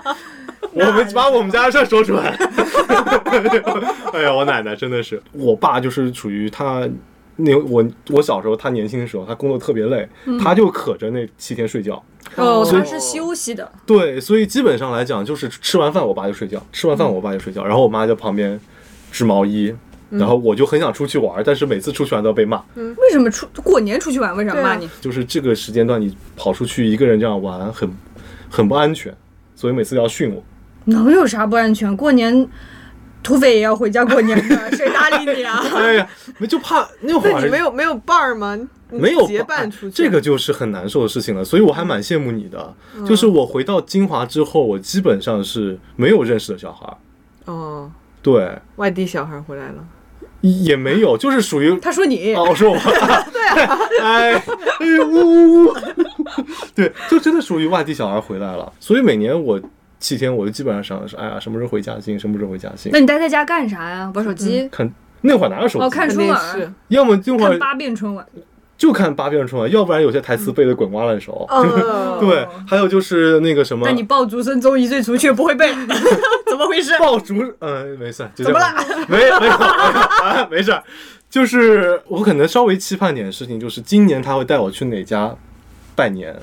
[0.72, 2.30] 我们把我们家的事说出来。
[4.12, 6.88] 哎呀，我奶奶真的是，我爸就是属于他。
[7.36, 10.08] 那我我小时候，他年轻的时候，他工作特别累，
[10.40, 12.00] 他就可着那七天睡觉。
[12.36, 13.68] 哦，他是休息的。
[13.84, 18.60] 对，所以基本上来讲，就是吃完饭我爸就睡觉，吃完饭我爸就睡觉，然后我妈在旁边
[19.10, 19.74] 织毛衣，
[20.10, 22.62] 然后我就很想出去玩，但是每次出去玩都要被骂。
[22.76, 24.36] 为什么出过年出去玩？
[24.36, 24.88] 为什么骂你？
[25.00, 27.90] 就是这个时间段你跑出去一个人这样玩，很
[28.48, 29.12] 很不安全，
[29.54, 30.42] 所以每次要训我。
[30.86, 31.96] 能有啥不安全？
[31.96, 32.46] 过年
[33.22, 35.64] 土匪也要回家过年的， 谁搭理你啊？
[35.74, 38.58] 哎呀，没就怕那会儿你没有没有伴儿吗？
[38.90, 42.74] 没有结伴伴出去，这个就是很难受的事情了，所以我还蛮羡慕你的。
[42.96, 46.96] 嗯就是我回到金华之后，我基本上是没有认识的小孩儿，
[47.52, 47.90] 哦，
[48.22, 49.84] 对，外地小孩回来了，
[50.42, 52.76] 也没有，就是属于他说你，哦，我说我，
[53.32, 55.76] 对啊，哎，哎呜呜呜，
[56.74, 59.60] 对，就真的属于外地小孩回来了，所以每年我
[59.98, 64.10] 七天，我就基本上想的是，哎呀，什么时候回嘉兴，什么时候回嘉兴那，你待在家干啥呀？
[64.14, 64.68] 玩手机？
[64.70, 64.90] 看
[65.22, 68.26] 那会儿哪有手机，哦看看春晚，要么就会儿看八遍春晚。
[68.76, 71.46] 就看八遍春晚，要不然有些台词背得滚瓜烂熟。
[71.48, 75.72] 嗯 对，还有就是那个什么但你爆竹声中一岁除却不会背，
[76.50, 76.90] 怎么回事？
[76.98, 78.66] 爆竹，嗯、没事，就这怎么了？
[79.08, 80.76] 没没有没有啊，没事，
[81.30, 85.32] 就是我可能稍微期盼点的事情，就是今年他会带我去哪家
[85.94, 86.34] 拜年，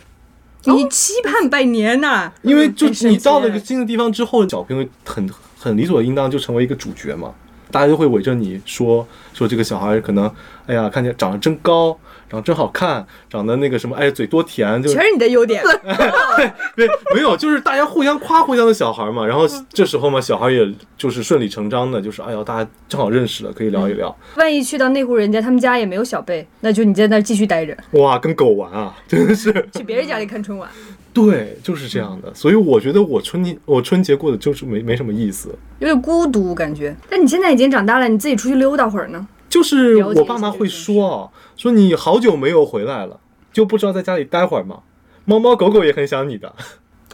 [0.65, 2.31] 你期盼拜年呐？
[2.41, 7.33] 因为就你到了一个新的地方之后，小朋友很很理所应当就成为一个主角嘛，
[7.69, 10.31] 大家就会围着你说说这个小孩可能，
[10.67, 11.97] 哎呀，看见长得真高，
[12.31, 15.61] 长得真好看，长得那个什么，哎，嘴多甜，就全是你的优点。
[16.77, 20.65] 对，没有，就是大家互相夸互相的小孩嘛，然后这时候嘛，小孩也
[20.97, 30.69] 就是顺理成章的，就是哎呀，大家正好认识了，可以聊一聊，万一去到那户人家，他们家也没有小辈，那就你在那儿继续待着，哇，跟狗玩啊， 真的是，去别人家里看春晚。
[31.13, 36.95] 对，就是这样的，所以我觉得我春节我春节过的就是没没什么意思，有点孤独感觉。
[37.09, 39.27] 但你现在已经长大了，你自己出去溜达会儿呢。
[39.51, 43.19] 就是我爸妈会说啊，说你好久没有回来了，
[43.53, 44.79] 就不知道在家里待会儿吗？
[45.25, 46.51] 猫猫狗狗也很想你的，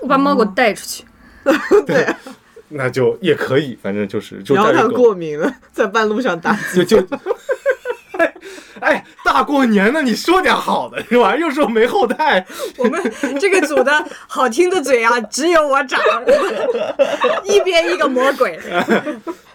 [0.02, 1.04] 我把猫给我带出去，
[1.86, 2.08] 对，
[2.70, 6.98] 那就也可以，反正就是就然后他带着狗，过敏了，在半路上打就就。
[8.80, 11.36] 哎，大过年的，你说点好的是吧？
[11.38, 12.46] 又说没后代，
[12.78, 13.02] 我们
[13.40, 16.00] 这个组的好听的嘴啊，只有我长，
[17.44, 18.60] 一边一个魔鬼，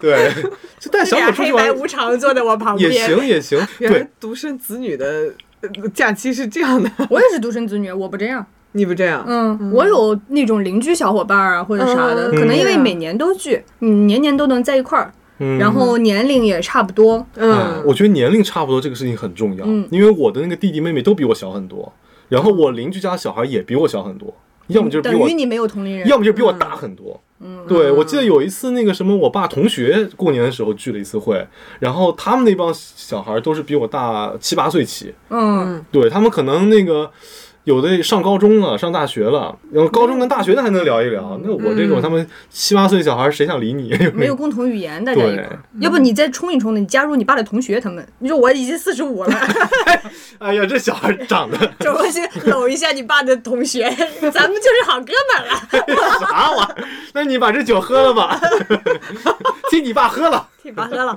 [0.00, 0.32] 对，
[0.78, 1.64] 就带小俩狗出去玩。
[1.64, 2.90] 黑白无常坐在我旁边。
[2.90, 3.06] 也。
[3.06, 8.44] 行也行，原来对，独生子女的呃假期是这样的，我也是独生子女，我不这样。
[8.74, 9.22] 你不这样？
[9.28, 12.80] 嗯，我有那种邻居小伙伴啊，或者啥的，嗯可能因为嗯。
[12.80, 17.16] 每年都聚，你年年都能在一块儿，嗯然后年龄也差不多。
[17.34, 21.92] 哎嗯，我觉得年龄差不多这个事情很重要，嗯因为我的那个弟弟妹妹都比我小很多，
[22.28, 24.34] 然后我邻居家小孩也比我小很多，
[24.68, 26.06] 要么就是比我等于，你没有同龄人。
[26.06, 27.20] 要么就是比我大很多。
[27.40, 31.44] 嗯，对，我记得有一次那个什么，我爸同学过年的时候聚了一次会，
[31.80, 37.10] 然后他们那帮小孩都是比我大七八岁起，嗯，对他们可能那个。
[37.64, 41.40] 有的上高中了，上大学了，然后高中跟大学的还能聊一聊。
[41.44, 43.96] 那我这种嗯他们七八岁小孩，谁想理你？
[44.12, 45.58] 没有共同语言，大家一块对儿。
[45.80, 46.80] 要不你再冲一冲呢？
[46.80, 48.06] 你加入你爸的同学他们。
[48.18, 49.34] 你说我已经四十五了，
[50.38, 52.20] 哎呀，这小孩长得 走过去
[52.50, 53.88] 搂一下你爸的同学，
[54.32, 56.18] 咱们就是好哥们儿了。
[56.18, 56.84] 啥玩意儿？
[57.14, 58.40] 那你把这酒喝了吧，
[59.70, 60.48] 替你爸喝了。
[60.62, 61.16] 替爸喝了。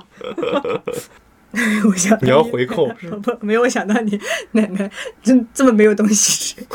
[1.88, 4.18] 我想你要回扣是不不没有想到你
[4.52, 4.90] 奶奶
[5.22, 6.66] 真这么没有东西吃。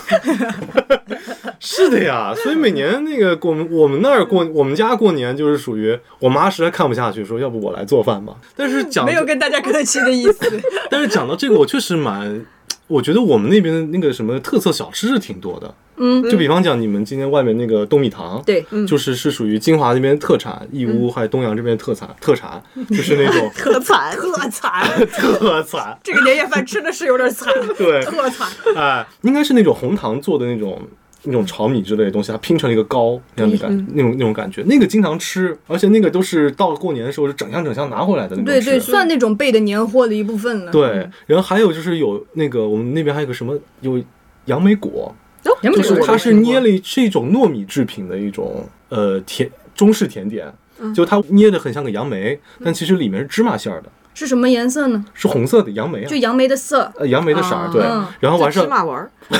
[1.59, 8.35] 是的呀，所以每年那个我们我们那儿过我们家过年就是属于我妈实在看不下去，说要不我来做饭吧。
[8.55, 10.61] 但是讲没有跟大家客气的意思。
[10.89, 12.43] 但是讲到这个，我确实蛮，
[12.87, 15.71] 我觉得我们那边的那个什么特色小吃是挺多的。
[16.01, 28.49] 嗯，就比方讲，你们今天外面那个冬米糖，对，就是是属于金华那边特产，义乌还有东阳这边特产特产，就是那种 特产，特产，特产，这个年夜饭吃的是有点惨，对，特惨。
[28.75, 30.81] 哎，应该是那种红糖做的那种。
[31.23, 38.45] 那种炒米之类的东西，它拼成了一个糕那样的感，那种那种感觉，那个经常吃，而且那个都是到过年的时候是整箱整箱拿回来的那种。
[38.45, 40.71] 对对，算那种备的年货的一部分了。
[40.71, 44.01] 对，然后还有就是有那个我们那边还有个什么有
[44.45, 50.53] 杨梅果，就是它是捏了一是一种糯米制品的一种呃甜中式甜点，
[50.93, 55.03] 就它捏的很像个杨梅，但其实里面是芝麻馅儿的，是什么颜色呢？
[55.13, 56.91] 是红色的杨梅啊就，杨梅的色。
[56.97, 58.63] 呃杨梅的色儿，啊对嗯，然后完事儿。
[58.63, 59.11] 芝麻丸儿，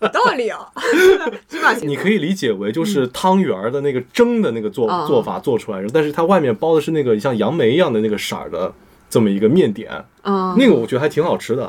[0.00, 0.60] 有道理啊。
[1.48, 8.72] 芝麻馅你可以理解为就是汤圆儿的那个蒸的那个做、哦做法做出来的，但是它外面包的是那个像杨梅一样的那个色儿的
[9.10, 9.90] 这么一个面点，
[10.22, 11.64] 啊，那个我觉得还挺好吃的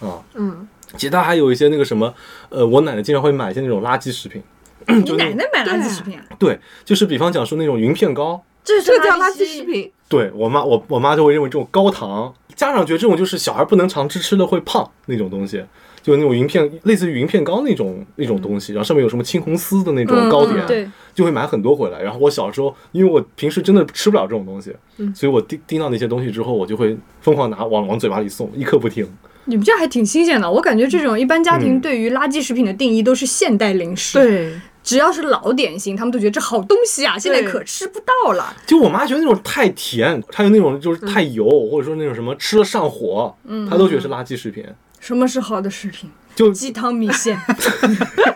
[0.00, 0.22] 啊。
[0.34, 2.12] 嗯，其他还有一些那个什么，
[2.48, 4.42] 呃，我奶奶经常会买一些那种垃圾食品，
[4.86, 6.24] 你奶奶买垃圾食品啊？
[6.38, 9.64] 对，就是比方讲说那种云片糕，这这个叫垃圾食。
[9.64, 15.62] 品，对我妈我我妈就会认为这种高糖，家长觉得这种就是小孩不能常吃，吃了会胖那种东西，
[16.02, 22.00] 就那种云片类似于云片糕那种那种东西，然后上面有什么青红丝的那种嗯糕点，嗯对，就会买很多回来。
[22.00, 29.06] 然后我小时候，因为我平时真的吃不了这种东西，嗯所以我盯盯到那些东西之后，我就会疯狂拿往往嘴巴里送，一刻不停。
[29.48, 30.48] 你们这还挺新鲜的。
[30.50, 34.52] 我感觉这种一般家庭嗯对于垃圾食品的定义都是现代零食，，对，
[34.84, 38.54] 只要是老点心，他们都觉得这好东西啊，现在可吃不到了。
[38.66, 43.34] 就我妈觉得那种太甜，还有那种就是太油，或者说那种什么吃了上火，
[43.68, 44.64] 她都觉得是垃圾食品。
[45.00, 46.10] 什么是好的食品？
[46.38, 47.36] 就鸡汤米线。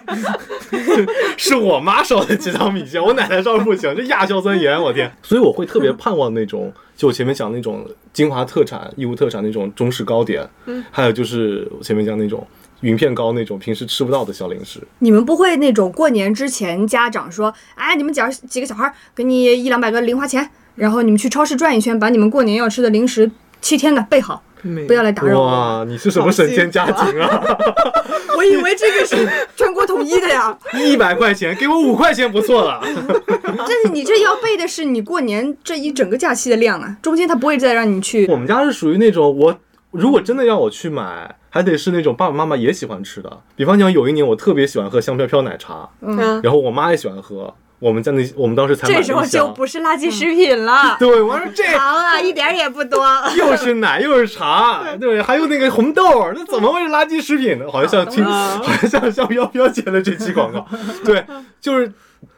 [1.38, 5.10] 是我妈烧的鸡汤米线，我奶奶烧的不行，这亚硝酸盐，我天！
[5.22, 12.44] 所以我会特别盼望那种，就我前面讲那种金华特产、义乌特产那种中式糕点，嗯，还有就是我前面讲那种
[12.80, 14.80] 云片糕那种平时吃不到的小零食。
[14.98, 24.51] 你们不会那种过年之前家长说，哎，你们假如几个小孩儿给你一两百个零花钱，然后你们去超市转一圈，把你们过年要吃的零食七天的备好，没
[24.86, 25.46] 不要来打扰我。
[25.46, 27.44] 哇，你是什么神仙家庭啊？
[28.36, 32.80] 我以为这个是全国统一的呀，一百块钱给我五块钱不错了。
[32.84, 38.26] 但是你这要备的是你过年这一整个假期的量啊，中间他不会再让你去。
[38.26, 39.56] 我们家是属于那种我
[39.90, 43.40] 如果真的要我去买，还得是那种爸爸妈妈也喜欢吃的。
[43.54, 49.48] 比方讲，有一年我特别喜欢喝香飘飘奶茶，嗯，然后我妈也喜欢喝，我们在那我们当时才这时候就。
[49.48, 53.06] 不是垃圾食品了，对，我说这糖啊一点儿也不多。
[53.36, 57.66] 又是奶又是茶， 对，还有那个红豆，那怎么会是垃圾食品呢？
[57.70, 60.66] 好像像听，啊好像像像飘飘接了这期广告，
[61.04, 61.24] 对，
[61.60, 61.92] 就是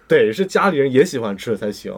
[0.09, 1.95] 得是家里人也喜欢吃的才行，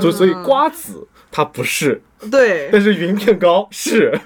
[0.00, 4.18] 就所以瓜子它不是，对，但是云片糕是。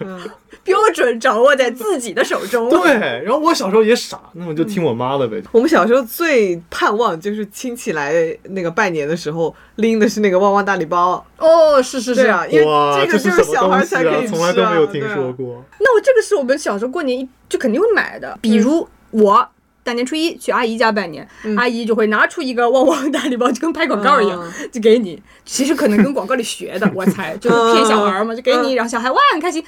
[0.65, 2.69] 标准掌握在自己的手中。
[2.69, 5.41] 对，然后我小时候也傻，那我就听我妈的呗。
[5.53, 12.65] 我们小时候最盼望就是亲戚来那个拜年的时候拎的是那个旺旺大礼包，哦，是是是对啊，因为，
[12.99, 13.85] 这个就是小孩？
[13.85, 15.63] 才可以吃、啊，从来都没有听说过。
[15.79, 19.49] 那我这个是我们小时候过年一就肯定会买的，比如我。
[19.85, 25.23] 大年初一去阿姨家拜年，阿姨就会拿出一个旺旺大礼包，就跟拍广告一样，就给你。
[25.45, 29.63] 其实可能跟广告里学的， 我猜就是骗小孩嘛，就给你，然后小孩哇很开心。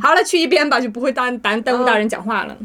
[0.00, 2.56] 好了，去一边吧，就不会耽耽耽误大人讲话了。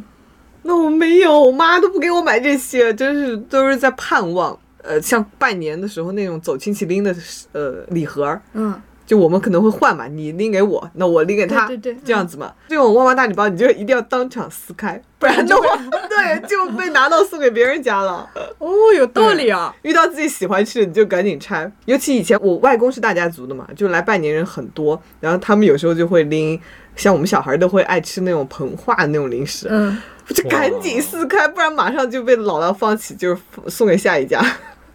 [0.63, 4.59] 那我没有，我妈都不给我买这些，真是都是在盼望。
[4.83, 7.13] 呃，像拜年的时候那种走亲戚拎的
[7.51, 12.53] 呃礼盒儿，嗯，就我们可能会换嘛，你拎给我，那我拎给他，对对对这样子嘛。
[12.67, 15.63] 这种旺旺大礼包，你就一定要当场撕开，不然的话，
[16.09, 18.29] 对，就被拿到送给别人家了。
[18.57, 19.73] 哦，有道理啊。
[19.83, 21.71] 遇到自己喜欢吃的，你就赶紧拆。
[21.85, 26.59] 尤其以前我外公是大家族的嘛，就来拜年人很多，然后他们有时候就会拎，
[26.97, 29.97] 像我们小孩都会爱吃那种膨化的那种零食，嗯，
[30.27, 34.43] 我就赶紧撕开，不然马上就被姥姥放起，就是送给下一家。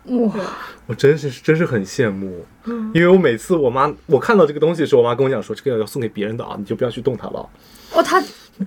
[0.04, 0.32] 哇，
[0.86, 2.44] 我真是真是很羡慕，
[2.92, 7.48] 因为我每次我妈我看到这个东西的时候，我妈跟我讲说这个要送给别人的啊，你就不要去动它了。
[7.92, 8.22] 哦，他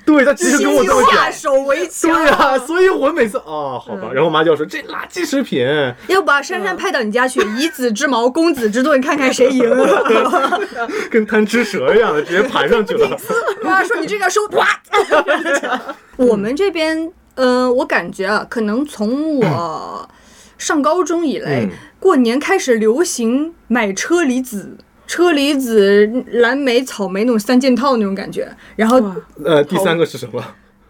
[0.06, 1.16] 对，她其实跟我这么讲。
[1.16, 2.12] 下手为强。
[2.14, 5.68] 对呀、所以我每次啊，好吧，然后我妈就要说这垃圾食品，
[6.08, 9.70] 要把珊珊派到你家去，以子之矛攻子之盾，看看谁赢。
[11.10, 13.10] 跟贪吃蛇一样的，直接盘上去了。
[13.64, 14.68] 我妈说你这个要收，哇！
[16.18, 20.10] 我们这边，呃，我感觉啊，可能从我
[20.58, 24.78] 上高中以来，嗯过年开始流行买车厘子。
[25.08, 29.00] 车厘子、蓝莓、草莓那种三件套那种感觉，然后，
[29.44, 30.44] 呃，第三个是什么？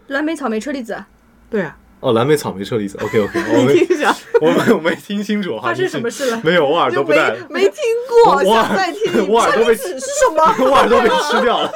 [0.06, 0.96] 蓝莓、草莓、车厘子，
[1.50, 1.76] 对啊，
[2.06, 2.96] 哦，蓝莓、草莓、车厘子。
[3.02, 5.62] OK OK， 我你没听一下，我没 我没听清楚哈。
[5.70, 6.40] 发生什么事了？
[6.44, 7.34] 没有，我耳朵不带。
[7.50, 7.72] 没听
[8.24, 9.26] 过，我想再听。
[9.28, 10.54] 我耳朵被是什么？
[10.64, 11.68] 我耳朵被吃掉了。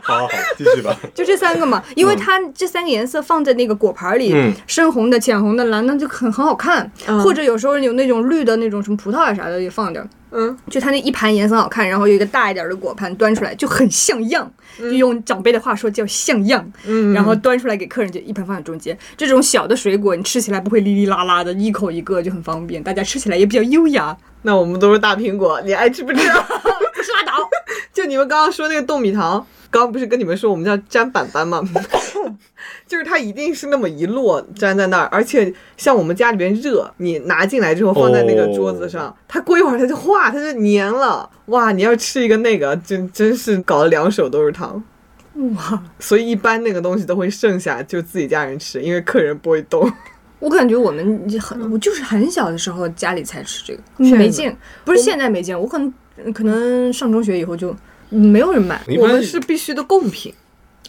[0.00, 0.96] 好好好，继续吧。
[1.14, 6.90] 就这三个嘛，因为它这三个颜色放在那个果盘里，嗯深红的、浅红的、蓝的就很很好看。
[7.06, 16.72] 嗯或者有时候有那种绿的那种什么葡萄啊啥的也放点儿，嗯，就它那一盘颜色好看，然后有一个大一点的果盘端出来就很像样，就用长辈的话说叫像样。
[16.86, 18.96] 嗯然后端出来给客人就一盘放在中间。
[19.16, 24.16] 这种小的水果你吃起来不会哩哩啦啦的，一口一个就很方便，大家吃起来也比较优雅。
[24.42, 26.18] 那我们都是大苹果，你爱吃不吃？
[26.18, 27.48] 不是拉倒，
[27.92, 31.62] 就你们刚刚说那个冻米糖，刚刚不是跟你们说我们叫粘板板吗？
[32.86, 41.28] 就是它一定是那么一摞粘在那儿，而且像我们家里边热，你拿进来之后放在那个桌子上，它过一会儿它就化，它就粘了。
[41.46, 44.82] 哇，你要吃一个那个，真真是搞得两手都是糖。
[45.56, 45.82] 哇！
[46.00, 49.90] 所以一般那个东西都会剩下，就自己家人吃，因为客人不会动。
[50.38, 55.92] 我感觉我们很，我就是很小的时候家里才吃这个，没见，不是现在没见，我可能
[56.32, 57.74] 可能上中学以后就
[58.08, 58.80] 没有人买。
[58.98, 60.32] 我们是必须的贡品，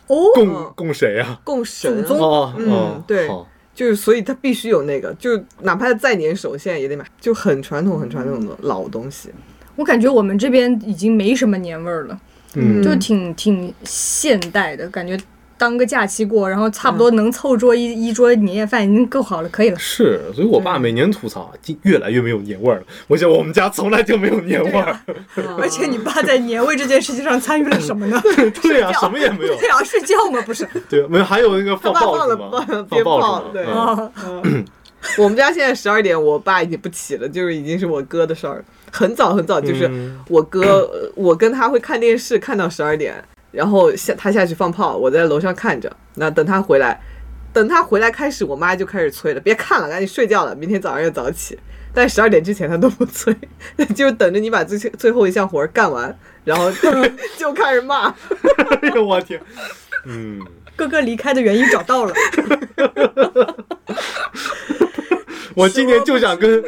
[0.07, 1.39] 哦，供供谁呀？
[1.43, 2.03] 供神。
[2.03, 9.29] 祖宗嗯对好就是所以它必须有那个，就哪怕再粘手，现在也得买，就很传统、很传统的老东西。
[9.75, 12.19] 我感觉我们这边已经没什么年味儿了，
[12.55, 15.17] 嗯，就挺挺现代的感觉。
[15.59, 19.77] 当个假期过，然后差不多能凑桌一、一桌年夜饭已经够好了，可以了。
[19.77, 22.83] 是，所以我爸每年吐槽，今越来越没有年味儿了。
[23.07, 24.97] 我想我们家从来就没有年味儿，
[25.59, 28.21] 而且你爸在年味这件事情上参与了什么呢？
[28.61, 29.55] 对呀，什么也没有。
[29.57, 30.41] 对啊，睡觉吗？
[30.45, 30.65] 不是。
[30.89, 33.19] 对，没有，还有那个放他爸报纸嘛放了放，放。
[33.19, 34.11] 炮对嗯哦，
[35.17, 38.63] 我们家现在十二点，我爸已经不起了，就是已经是我哥的事儿了。
[38.91, 43.13] 很早很早，就是嗯我哥，呃我跟他会看电视看到十二点，
[43.51, 45.91] 然后下他下去放炮，我在楼上看着。
[46.15, 47.01] 那等他回来，
[47.51, 51.57] 等他回来开始，我妈就开始催了，别看了，赶紧睡觉了，明天早上要早起。
[51.91, 53.35] 但十二点之前他都不催，
[53.95, 56.71] 就等着你把最最后一项活儿干完，然后
[57.37, 58.09] 就 开始骂。
[58.81, 59.41] 哎呦我天，
[60.05, 60.39] 嗯，
[60.75, 62.13] 哥哥离开的原因找到了。
[65.59, 66.63] 我今年就想跟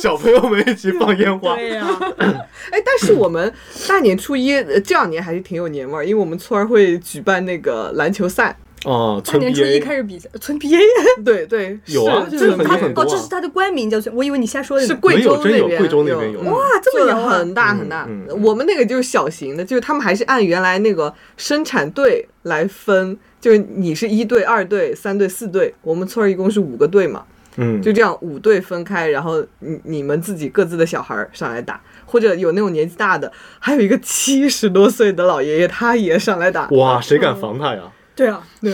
[0.00, 1.54] 小朋友们一起放烟花。
[1.56, 1.86] 对呀、
[2.70, 3.52] 哎，但是我们
[3.88, 8.56] 大年初一呃这两年还是挺有年味儿，因为我们村儿会举办那个篮球赛。
[8.84, 10.78] 哦，村大年初一开始比赛，村 BA
[11.24, 13.02] 对对，有啊是这个很他哦，很多。
[13.02, 14.86] 啊这是他的官名叫村，我以为你瞎说的。
[14.86, 15.78] 是贵州没有真有边。
[15.80, 16.40] 贵州那边有。
[16.40, 18.06] 嗯哇这么很大很大。
[18.08, 18.42] 嗯嗯。
[18.44, 27.24] 我们那个就是小型的，就是他们还是按原来那个生产队来分，就是你是一队、二队、三队、四队，我们村儿一共是五个队嘛，
[27.56, 36.68] 嗯，就这样五队分开，然后你你们自己各自的小孩上来打，或者有那种年纪大的，还有一个七十多岁的老爷爷，他也上来打。
[36.68, 37.82] 哇，谁敢防他呀？
[38.14, 38.72] 对啊，对，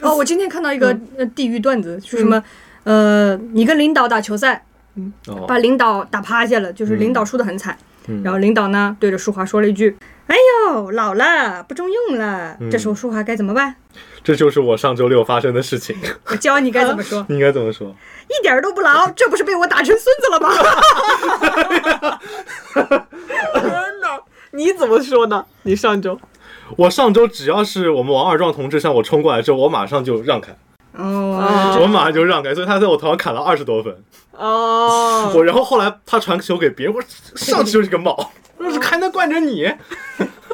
[0.00, 2.42] 哦，我今天看到一个呃地狱段子，说什么，
[2.84, 4.64] 呃，你跟领导打球赛，
[4.96, 5.12] 嗯，
[5.46, 9.96] 把领导打趴下了，就是领导输得很惨，嗯然后领导呢对着淑华说了一句
[10.28, 10.36] ：“哎
[10.70, 12.56] 呦，老了，不中用了。
[12.60, 13.74] 嗯这时候淑华该怎么办？
[14.22, 15.96] 这就是我上周六发生的事情。
[16.30, 17.94] 我教你该怎么说， 你应该怎么说？
[18.28, 20.50] 一点儿都不老， 这不是被我打成孙子了吗？
[23.52, 24.20] 天哪！
[24.52, 25.44] 你怎么说呢？
[25.62, 26.18] 你上周
[26.76, 30.56] 我上周只要是我们王二壮同志向我冲过来之后，我马上就让开，
[30.96, 33.94] 哦，我马上就让开，所以他在我头上砍了二十多分。
[34.32, 37.02] 哦，我然后后来他传球给别人，我
[37.36, 39.70] 上去就是个帽，我是还能惯着你？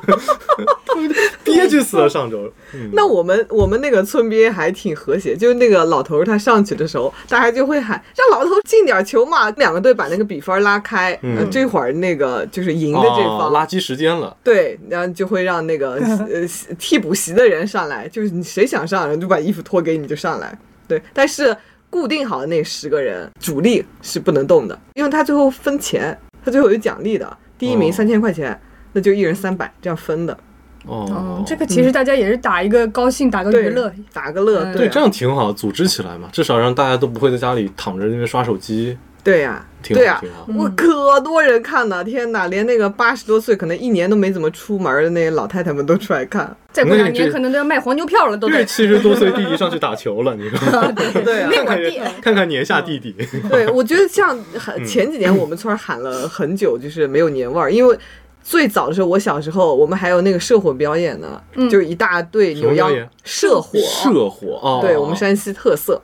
[1.45, 2.51] 憋屈死了上周。
[2.75, 11.19] 嗯，那我们我们那个村边还挺和谐，就是那个老头他上去的时候，大家就会喊让老头进点球嘛，两个队把那个比分拉开，
[11.51, 13.39] 这会儿那个就是赢的这方。
[13.41, 14.35] 哦垃圾时间了。
[14.43, 16.47] 对，然后就会让那个呃
[16.79, 20.57] 替补席的人上来，就是你谁想上，人就把衣服脱给你就上来。
[20.89, 21.55] 对，但是
[21.91, 28.59] 固定好的那十个人，主力是不能动的，因为他最后分钱，他最后有奖励的，第一名哦三千块钱，
[28.93, 30.37] 那就一人三百这样分的。
[30.85, 33.93] 哦嗯，，这个其实大家也是打一个高兴，打个娱乐。
[34.13, 40.21] 打个乐，嗯对，啊这样挺好，组织起来嘛，至少让大家都不会在家里躺着那边刷手机，对呀、挺对呀。
[40.59, 46.53] 我可多人看呢，天哪，连那个八十多岁可能一年都没怎么出门的那些老太太们都出来看。
[46.73, 48.65] 再过两年可能都要卖黄牛票了，都这得。
[48.65, 50.59] 七十多岁弟弟上去打球了，你说？
[51.23, 53.15] 对啊，那我弟，看看年下弟弟，
[53.49, 54.37] 对，我觉得像
[54.85, 57.97] 前几年我们村喊了很久，就是没有年味儿，因为
[58.43, 61.71] 最早的时候，我小时候我们还有那个社火表演呢，嗯。
[61.71, 63.11] 就是一大队扭秧什么表演？
[63.25, 66.01] 社火，射火哦，对我们山西特色，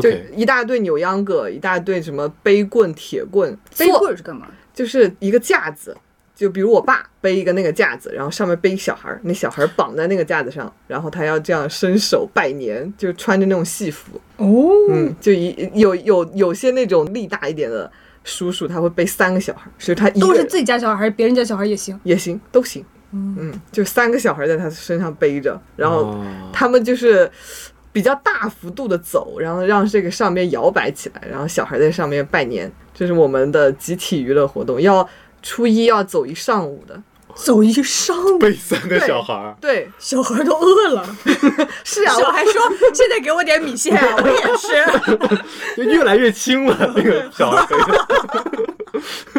[0.00, 4.48] 就一大队扭秧歌，一大队什么背棍、铁棍，背棍是干嘛？
[4.74, 5.96] 就是一个架子。
[6.34, 17.88] 就比如我爸背一个那个架子，然后上面背一小孩儿，那小孩儿绑在那个架子上，然后他要这样伸手拜年，就穿着那种戏服，哦，嗯，就一有有有些那种力大一点的
[18.24, 21.98] 叔叔，他会背三个小孩，所以他一都是自己家小孩还是别人家小孩也行。
[22.04, 26.26] 也行，都行，嗯，就三个小孩在他身上背着，然后哦。
[26.52, 27.30] 他们就是
[27.92, 35.06] 比较大幅度的走，然后让这个上面摇摆起来，然后小孩在上面拜年，这是我们的集体娱乐活动，要
[35.42, 37.02] 初一要走一上午的，
[37.34, 41.04] 走一上午，背三个小孩儿，对，小孩都饿了。
[41.84, 42.62] 是啊，我还说
[42.94, 45.76] ：“现在给我点米线，我也吃。
[45.76, 48.06] 就越来越轻了，那个小孩背的。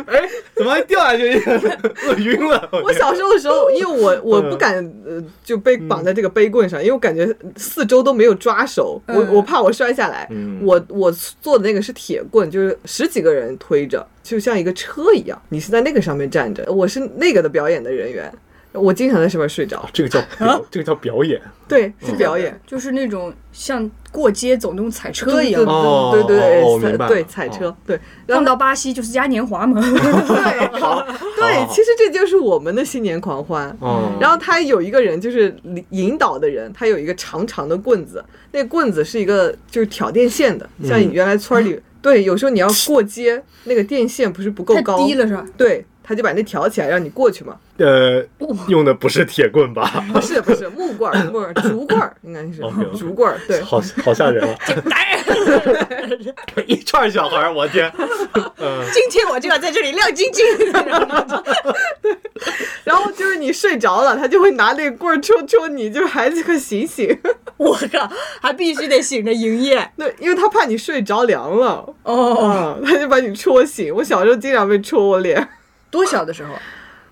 [0.08, 1.34] 哎，怎么还掉下去？
[2.08, 2.70] 饿晕了。
[2.72, 4.76] 我小时候的时候，因为我我嗯不敢
[5.06, 10.28] 呃就被绑在这个背棍上，因为我感觉四周都没有抓手，我嗯我怕我摔下来。
[10.32, 18.32] 嗯我我做的那个是铁棍，就是十几个人推着，就像一个车一样，你是在那个上面站着，我是那个的表演的人员，
[18.74, 19.88] 我经常在上面睡着。
[19.94, 21.42] 这个叫表，这个叫表演。
[21.68, 25.64] 对，是表演。”就是那种像过街走那种彩车一样。
[25.64, 29.80] 哦对对对哦对，对明白了彩车，对，然后放到巴西就是嘉年华嘛。
[29.82, 31.06] 对好，
[31.36, 33.76] 对，其实这就是我们的新年狂欢。
[33.80, 35.56] 哦，然后他有一个人，就是
[35.90, 45.46] 引导的人，他有一个长长的棍子，那棍子是一个就是挑电线的，像嗯原来村里、 对，有时候你要过街，那个电线不是不够太高，低了是吧？
[45.58, 47.56] 对，他就把那挑起来让你过去嘛。
[47.78, 48.24] 呃，
[48.68, 50.04] 用的不是铁棍吧？
[50.14, 52.62] 不是不是木棍儿，木棍儿 竹棍儿应该是
[52.98, 53.62] 竹棍儿，对。
[53.62, 54.56] 好好吓人啊！
[56.68, 57.92] 一串小孩儿，我天！
[58.60, 60.46] 嗯，今天我就要在这里亮晶晶。
[62.84, 67.18] 然后就是你睡着了，他就会拿那个棍儿戳戳你，就是孩子快醒醒。
[67.58, 68.10] 我靠，
[68.42, 72.48] 还必须得醒着营业对，因为他怕你睡着凉了，哦。
[72.48, 73.94] 啊，他就把你戳醒。
[73.96, 75.48] 我小时候经常被戳我脸。
[75.94, 76.56] 多小的时候？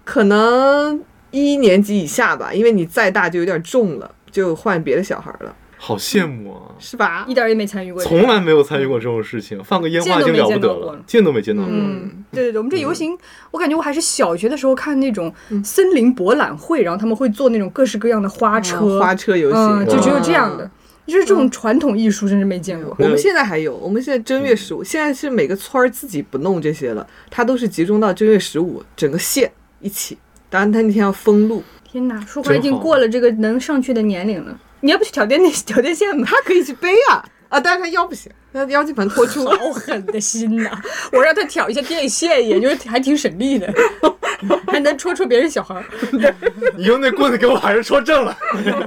[0.03, 6.73] 可能一年级以下吧，因为你再大就有点重了，就换别的小孩了，好羡慕啊！
[6.79, 7.33] 是吧一？
[7.35, 8.01] 点儿也没参与过。
[8.03, 11.71] 从来没有参与过这种事情，放个烟花已经了不得了，见都没见到过。
[11.71, 13.15] 嗯，对对对，我们这游行，
[13.51, 15.31] 我感觉我还是小学的时候看那种
[15.63, 20.69] 森林博览会，然后他们会做那种各式各样的花车，花车游嗯，行，就只有这样的。
[21.07, 22.95] 就是这种传统艺术，真是没见过。
[22.99, 30.17] 我们现在还有，我们现在正月十五，现在是每个村儿自己不弄这些了，它都是集中到正月十五，整个县一起。
[30.49, 34.59] 当然，他那天要封路，天哪，舒华已经过了这个能上去的年龄了。
[34.81, 36.27] 你要不去挑电那挑电线吧？
[36.27, 39.45] 他可以去背啊啊，但是他腰不行，他腰基本脱出。
[39.45, 40.69] 好狠的心呐！
[41.11, 43.73] 我让他挑一下电线，也就是还挺省力的，
[44.67, 45.83] 还能戳戳别人小孩儿。
[46.75, 48.37] 你用那棍子给我还是戳正了。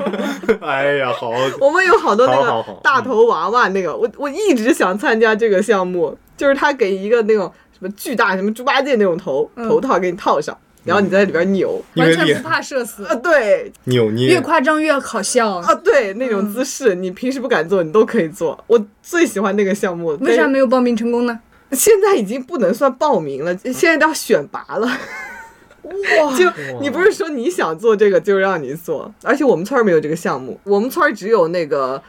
[0.60, 15.56] 哎呀，好，我们有好多那个大头娃娃，那个我我一直想参加这个项目，就是他给一个那种什么巨大什么猪八戒那种头头套给你套上，然后你在里边扭，完全不怕社死啊，对越扭捏越，夸张越好笑。
[15.56, 18.62] 啊对，那种姿势你平时不敢做，你都可以做。
[18.66, 21.40] 我最喜欢那个项目，为啥没有报名成功呢？
[21.72, 24.86] 现在已经不能算报名了，现在都要选拔了。
[25.84, 26.34] 哇！
[26.34, 32.02] 就你不是说你想做这个就让你做，而且我们村儿没有这个项目，我们村儿只有那个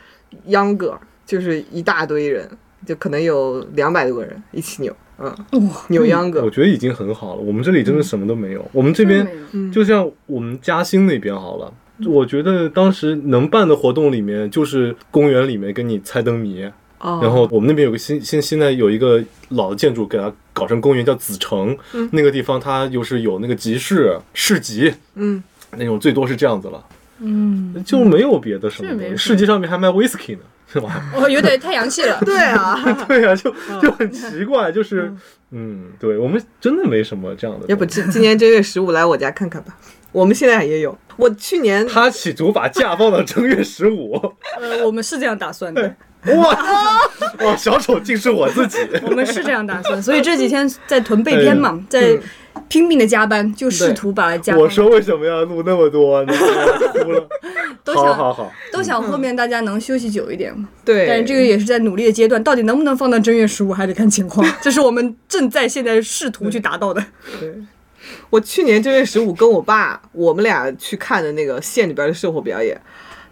[0.45, 2.49] 秧歌，就是一大堆人，
[2.85, 5.27] 就可能有两百多个人一起扭，嗯，
[5.67, 6.41] 哇，扭秧歌。
[6.43, 6.49] 我。
[6.49, 7.41] 觉得已经很好了。
[7.41, 9.27] 我们这里真的什么都没有，我们这边
[9.71, 11.73] 就像我们嘉兴那边好了。
[12.05, 16.63] 我觉得当时能办的活动里面，就是公园里面跟你猜灯谜，
[16.99, 17.19] 哦。
[17.21, 21.77] 然后我们那边有个新现现在有一个老的建筑，给它搞成公园，叫紫城。
[21.93, 22.09] 嗯。
[22.11, 25.41] 那个地方它又是有那个集市市集，嗯，
[25.77, 26.83] 那种最多是这样子了，
[27.19, 29.03] 嗯，就没有别的什么东西。
[29.05, 30.39] 是没什么世界上面还卖 whisky 呢，
[30.71, 31.03] 是吧？
[31.15, 32.19] 哦，有点太洋气了。
[32.25, 35.13] 对啊， 对啊、就就很奇怪，就是
[35.51, 37.65] 嗯，对我们真的没什么这样的。
[37.67, 39.75] 要不今今年正月十五来我家看看吧。
[40.11, 44.13] 我们现在也有，我去年他企图把假放到正月十五，
[44.59, 45.95] 呃，我们是这样打算的，
[46.27, 46.57] 哇
[47.39, 48.77] 哇，小丑竟是我自己。
[49.03, 52.17] 我们是这样打算，所以这几天在囤备片嘛，在
[52.67, 56.33] 拼命的加班，就试图把加我说为什么要录那么多呢？
[56.93, 57.27] 哭了。
[57.83, 60.67] 都想好好好，都想后面大家能休息久一点嘛。
[60.83, 67.05] 对，但是这个也是在努力的阶段，到底能不能放到正月十五还得看情况， 这是我们正在现在试图去达到的。
[67.39, 67.53] 对，
[68.31, 72.75] 我去年正月十五跟我爸，我们俩去看的那个县里边的社火表演，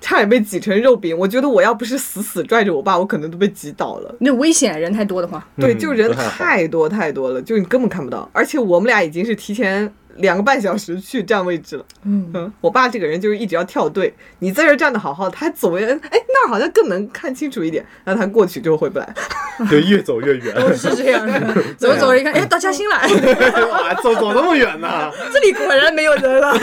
[0.03, 1.17] 差点被挤成肉饼。
[1.17, 4.13] 我觉得我要不是死死拽着我爸，我可能都被挤倒了。
[4.19, 8.29] 那危险，人太多的话，对，嗯就人太多太多了，就你根本看不到。
[8.33, 11.85] 而且我们俩已经是提前两个半小时去占位置了。
[12.03, 19.13] 嗯，嗯，我爸这个人就是一直要跳队，你在这站的好好的，他走人，哎，那儿好像更能看清楚一点，然后他过去就回不来。
[19.69, 20.75] 就越走越远。
[20.75, 21.39] 是这样的。
[21.77, 22.95] 走着走着一看，哎，到嘉兴了，
[23.69, 26.57] 哇，走走那么远呢，这里果然没有人了。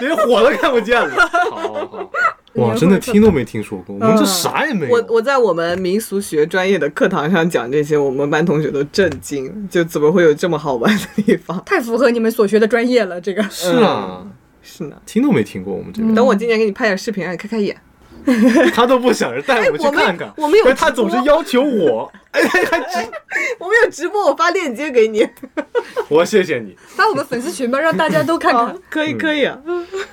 [0.00, 1.28] 连火都看不见了。
[1.28, 2.10] 好好好，
[2.54, 4.92] 哇，真的听都没听说过，我们这啥也没有。
[4.92, 11.62] 我我在我们民俗学专业的课堂上讲这些，我们班同学都震惊，就怎么会有这么好玩的地方？
[11.66, 13.42] 太符合你们所学的专业了，这个。
[13.50, 14.26] 是啊，
[14.62, 17.76] 是呢，听都没听过我们这边，等我今年给你拍点视频，让你开开眼。
[18.74, 20.32] 他都不想着带我们去我们看看。
[20.36, 23.10] 我们有他总是要求我， 哎，还还直，
[23.58, 25.26] 我们有直播，我发链接给你。
[26.08, 26.76] 我谢谢你。
[26.86, 29.58] 发我们粉丝群吧，让大家都看看，，可以可以啊。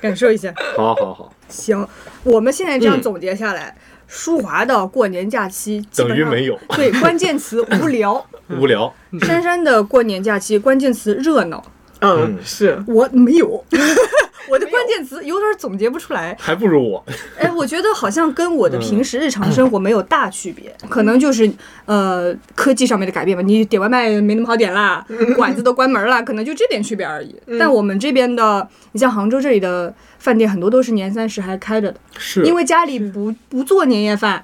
[0.02, 0.54] 感受一下。
[0.76, 1.88] 好好好，行，
[2.24, 3.76] 我们现在这样嗯总结下来，
[4.08, 8.26] 舒华的过年假期基本上等于没有对，关键词无聊。
[8.50, 8.94] 无聊。
[9.22, 11.64] 珊珊的过年假期关键词热闹，
[12.00, 12.84] 嗯嗯，是。
[12.88, 13.64] 我没有。
[14.50, 17.04] 我的关键词有点总结不出来，还不如我。
[17.38, 21.52] 哎，我觉得好像跟我嗯的平时日常生活没有大区别，可能就是
[21.84, 23.44] 呃科技上面的改变吧。
[23.44, 27.36] 你点外卖没那么好点啦，馆子都关门了，可能就这点区别而已。
[27.60, 32.46] 但我们这边的，你像杭州这里的饭店，很多都是年三十还开着的，是。
[32.46, 34.42] 因为家里不不做年夜饭，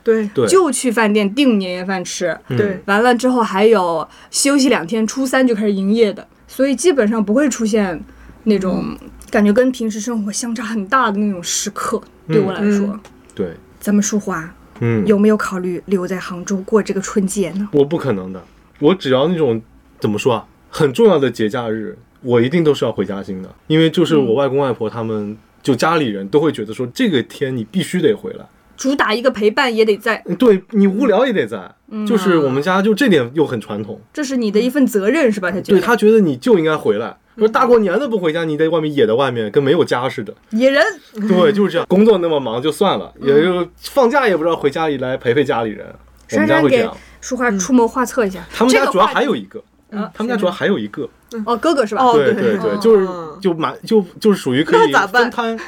[0.49, 2.37] 就去饭店订年夜饭吃。
[2.49, 2.57] 嗯。
[2.57, 2.81] 对。
[2.87, 7.99] 完了之后还有休息两天，初三就开始营业的，所以基本上不会出现
[8.43, 8.95] 那种
[9.31, 11.99] 感觉跟平时生活相差很大的那种时刻。
[12.27, 12.99] 对我来说，嗯
[13.33, 17.67] 对，咱们舒华嗯，有没有考虑留在杭州过这个春节呢？
[17.71, 18.39] 我不可能的。
[18.77, 19.59] 我只要那种
[19.99, 25.35] 怎么说啊，很重要的节假日，我一定都是要回嘉兴的，因为就是我外公外婆他们。
[25.63, 28.45] 就家里人都会觉得说，这个天你必须得回来，
[28.75, 31.73] 主打一个陪伴也得在，对你无聊也得在。
[31.95, 35.51] 嗯就是我们家就这点又很传统，这是你的一份责任是吧？
[35.51, 37.15] 他觉得对他觉得你就应该回来。
[37.37, 40.33] 说大过年的不回家，你在外面野在外面，跟没有家似的。
[40.51, 40.83] 野人，
[41.27, 41.85] 对，就是这样。
[41.87, 45.85] 工作那么忙就算了，也就放假也不知道回家里来陪陪家里人。
[46.31, 46.95] 我们家会这样。
[47.21, 48.43] 舒华出谋划策一下。
[48.51, 51.07] 他们家主要还有一个，啊他们家主要还有一个，
[51.45, 52.03] 哦哥哥是吧？
[52.03, 53.07] 哦对对对，哦就是
[53.39, 55.59] 就蛮就就是属于可以那咋办分摊。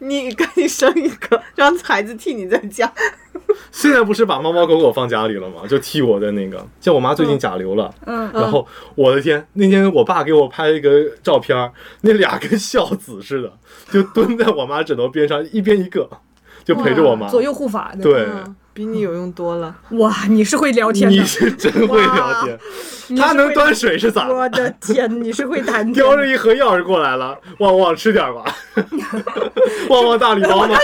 [0.00, 2.92] 你赶紧生一个，让孩子替你在家。
[3.72, 5.62] 现在不是把猫猫狗狗放家里了吗？
[5.68, 11.72] 就替我的那个，像我妈最近甲流了，嗯，然后我的天，那天我爸给我拍了一个照片，
[12.02, 13.52] 那俩跟孝子似的，
[13.90, 16.08] 就蹲在我妈枕头边上，一边一个，
[16.64, 17.28] 就陪着我妈。
[17.28, 17.92] 左右护法。
[18.00, 19.74] 对，嗯比你有用多了。
[19.90, 21.24] 哇，你是会聊天的你。
[21.24, 22.58] 是真会聊天，
[23.18, 24.28] 他能端水是咋？
[24.28, 28.44] 我的天，你是会谈天叼着一盒钥匙过来了，旺旺吃点吧，
[29.90, 30.78] 旺旺大礼包吗？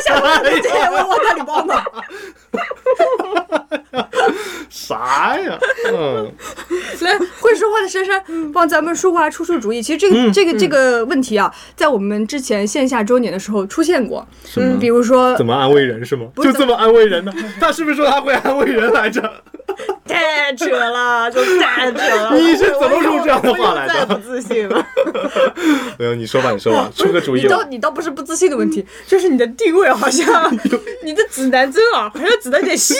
[4.68, 5.58] 啥呀？
[5.92, 6.30] 嗯，
[7.00, 8.22] 来，会说话的珊珊
[8.52, 9.82] 帮咱们说话出出主意。
[9.82, 14.26] 其实这个、嗯这个这个问题啊，在我们之前线下周年的时候出现过。
[14.44, 14.78] 什么？
[14.78, 16.26] 比如说怎么安慰人是吗？
[16.36, 17.32] 就这么安慰人呢？
[17.60, 19.22] 他是不是说他会安慰人来着？
[20.06, 22.34] 太扯了，就太扯了。
[22.34, 24.14] 你是怎么说这样的话来我又再不？
[24.18, 24.86] 自信了。
[25.98, 27.62] 没有，你说吧，你说吧，出个主意你倒。
[27.64, 30.50] 你倒不是不自信的问题，就是你的定位好像
[31.04, 32.94] 你的指南针啊，好像指的有点细。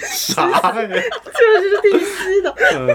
[0.00, 0.60] 啥呀？
[0.72, 2.54] 就是必须的。
[2.74, 2.88] 嗯，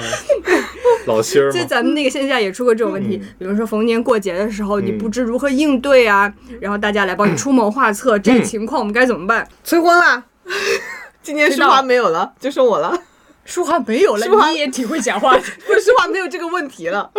[1.06, 1.64] 老心儿就。
[1.66, 6.32] 咱们那个线下也出过这种问题，比如说逢年过节的时候，你不知如何应对啊，
[6.62, 9.48] 然后大家来帮你出谋划策，这个情况我们该怎么办？
[9.64, 10.24] 催婚啦！
[11.22, 12.98] 今年淑华没有了，就剩我了。
[13.44, 15.40] 淑华没有了，你也挺会讲话的。
[15.66, 17.10] 不是淑华没有这个问题了。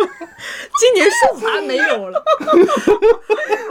[0.79, 2.23] 今年淑华没有了，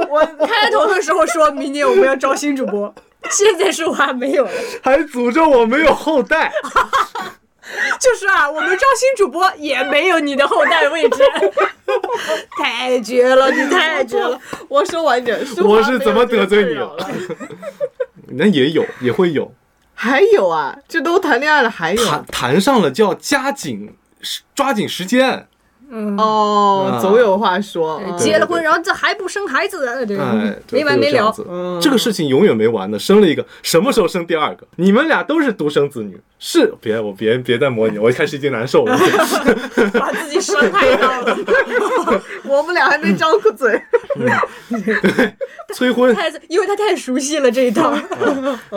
[0.08, 2.92] 我开头的时候说明年我们要招新主播，
[3.30, 4.50] 现在是我还没有了。
[4.82, 6.52] 还诅咒我没有后代，
[8.00, 11.22] 就是啊，我们招新主播也没有你的后代位置，
[12.56, 14.40] 太绝了，你太绝了。
[14.68, 16.96] 我说完点，我是怎么得罪你了？
[18.28, 19.52] 那也有，也会有。
[19.94, 23.96] 还有啊，这都谈恋爱了，还有谈谈上了就要加紧
[24.54, 25.48] 抓紧时间。
[25.90, 28.00] 嗯，哦，总有话说。
[28.16, 31.34] 结了婚，然后这还不生孩子，对哎，没完没了。
[31.80, 34.66] 这个事情永远没完的，生了一个，什么时候生第二个？
[34.76, 38.96] 你们俩都是独生子女，是别我别别再模拟，我一开始已经难受了，
[39.98, 41.36] 把自己伤害到了。
[42.46, 43.80] 我们俩还没张过嘴。
[44.14, 45.34] 对，
[45.74, 47.92] 催婚，太因为他太熟悉了这一套。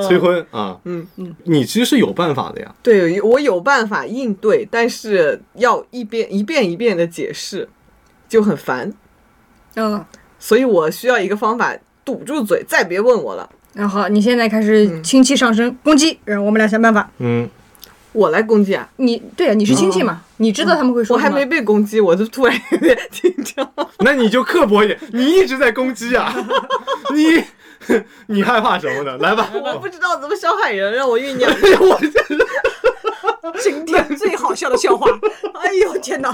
[0.07, 2.75] 催婚啊，嗯嗯，你其实是有办法的呀。
[2.81, 7.69] 对，我有办法应对，但是要一遍一遍一遍的解释，
[8.27, 8.91] 就很烦。
[9.75, 10.03] 嗯，
[10.39, 13.47] 所以我需要一个方法堵住嘴，再别问我了。
[13.73, 17.09] 然后你现在开始亲戚上升攻击，然后我们俩想办法。
[17.19, 17.49] 嗯。
[18.13, 18.85] 我来攻击啊！
[18.97, 20.21] 你对啊，你是亲戚嘛？
[20.35, 21.15] 你知道他们会说。
[21.15, 23.71] 我还没被攻击，我就突然有点紧张。
[24.03, 26.35] 那你就刻薄一点，你一直在攻击啊！
[27.15, 27.41] 你
[28.27, 29.17] 你害怕什么呢？
[29.19, 29.49] 来吧。
[29.53, 31.49] 我不知道怎么伤害人，让我酝酿。
[31.79, 31.97] 我
[33.61, 35.07] 今天最好笑的笑话。
[35.63, 36.33] 哎呦天哪！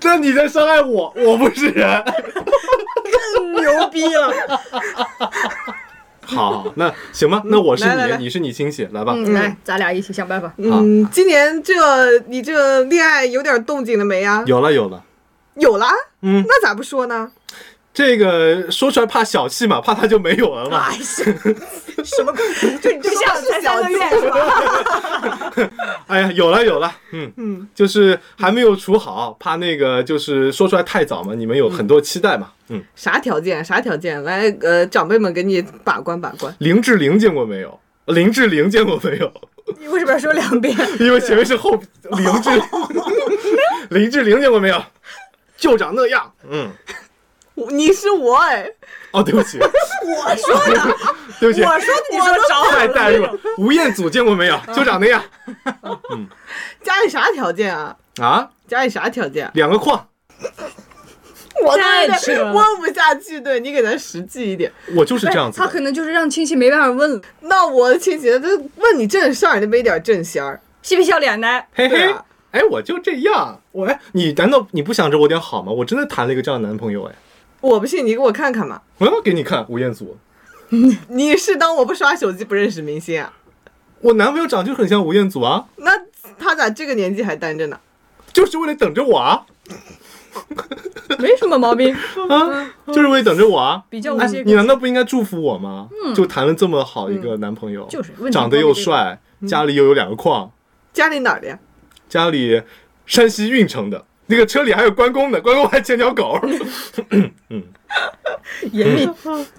[0.00, 2.04] 这你在伤害我，我不是人。
[4.06, 4.32] 逼了。
[6.30, 10.52] 好，那行吧，那我是你，你是你亲戚，来吧，来，咱俩一起想办法。
[10.58, 14.44] 嗯，今年这你这恋爱有点动静了没呀？
[14.46, 15.02] 有了，有了，
[15.54, 15.86] 有了。
[16.20, 17.30] 嗯，那咋不说呢？
[17.98, 20.88] 这个说出来怕小气嘛，怕他就没有了嘛。
[20.92, 21.34] 什
[22.22, 22.32] 么？
[22.80, 25.68] 就你这下才三个月是吧？
[26.06, 32.80] 哎呀，有了有了，嗯嗯，就是还没有处好，怕那个就是说出来太早嘛，你们有很多期待嘛，嗯。
[32.94, 33.64] 啥条件？
[33.64, 34.22] 啥条件？
[34.22, 36.54] 来，呃，长辈们给你把关把关。
[36.58, 37.80] 林志玲见过没有？
[38.04, 39.32] 林志玲见过没有？
[39.80, 40.72] 你为什么要说两遍？
[41.00, 41.72] 因为前面是后
[42.12, 42.50] 林志
[43.90, 44.80] 林志玲见过没有？
[45.56, 46.70] 就长那样，嗯。
[47.70, 48.70] 你是我哎，
[49.10, 50.96] 哦，对不起，我说的，
[51.40, 53.32] 对不起，我说的，你说找太带入了。
[53.58, 54.58] 吴彦祖见过没有？
[54.74, 55.22] 就长那样。
[56.10, 56.26] 嗯，
[56.82, 57.96] 家里啥条件啊？
[58.20, 58.48] 啊？
[58.66, 59.50] 家里啥条件？
[59.54, 60.08] 两个矿。
[61.60, 63.40] 我太扯了，问不下去。
[63.40, 64.70] 对你给咱实际一点。
[64.94, 65.58] 我就是这样子。
[65.58, 67.20] 他可能就是让亲戚没办法问了。
[67.40, 71.64] 那我的亲戚，他问你正事儿，你没点正仙儿，嬉皮笑脸的。
[71.74, 72.14] 嘿嘿，
[72.52, 73.60] 哎，我就这样。
[73.72, 75.72] 我哎，你难道你不想着我点好吗？
[75.72, 77.14] 我真的谈了一个这样的男朋友哎。
[77.60, 78.82] 我不信，你给我看看嘛！
[78.98, 80.16] 我要给你看吴彦祖。
[81.08, 83.32] 你是当我不刷手机不认识明星啊？
[84.00, 85.66] 我男朋友长就很像吴彦祖啊。
[85.76, 85.90] 那
[86.38, 87.80] 他咋这个年纪还单着呢？
[88.32, 89.44] 就是为了等着我啊。
[91.18, 91.92] 没什么毛病
[92.28, 93.82] 啊，就是为了等着我啊。
[93.90, 95.88] 比较你难道不应该祝福我吗？
[96.14, 100.52] 就谈了这么好一个男朋友，就是长得又帅，家里又有两个矿。
[100.92, 101.58] 家里哪儿的呀？
[102.08, 102.62] 家里
[103.04, 104.04] 山西运城的。
[104.28, 106.38] 那个车里还有关公呢，关公还牵条狗。
[107.50, 107.62] 嗯，
[108.72, 109.08] 严密。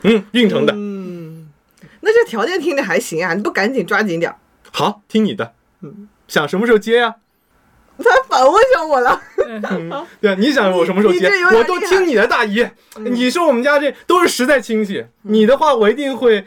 [0.03, 0.73] 嗯，运城的。
[0.73, 1.49] 嗯，
[2.01, 4.33] 那这条件听着还行啊，你不赶紧抓紧点
[4.71, 5.53] 好，听你的。
[5.81, 7.15] 嗯，想什么时候接呀？
[7.97, 9.21] 他反问上我了。
[10.21, 11.29] 对啊，你想我什么时候接？
[11.53, 12.65] 我都听你的，大姨。
[12.97, 16.45] 你说我们家这都是实在亲戚，你的话我一定会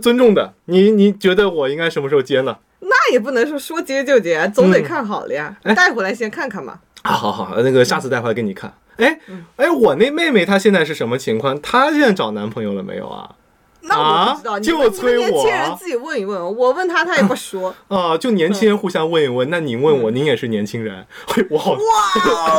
[0.00, 0.54] 尊重的。
[0.66, 2.56] 你你觉得我应该什么时候接呢？
[2.80, 5.56] 那也不能说说接就接，总得看好了呀。
[5.74, 6.78] 带回来先看看嘛。
[7.06, 8.72] 啊，好好，那个下次带回来给你看。
[8.96, 9.18] 哎，
[9.56, 11.60] 哎，我那妹妹她现在是什么情况？
[11.60, 13.30] 她现在找男朋友了没有啊？
[13.88, 15.28] 那我不知道，就催我。
[15.28, 17.72] 年轻人自己问一问，我问他他也不说。
[17.86, 19.48] 啊，就年轻人互相问一问。
[19.48, 21.06] 那您问我，您也是年轻人，
[21.50, 21.72] 我好。
[21.72, 21.78] 哇，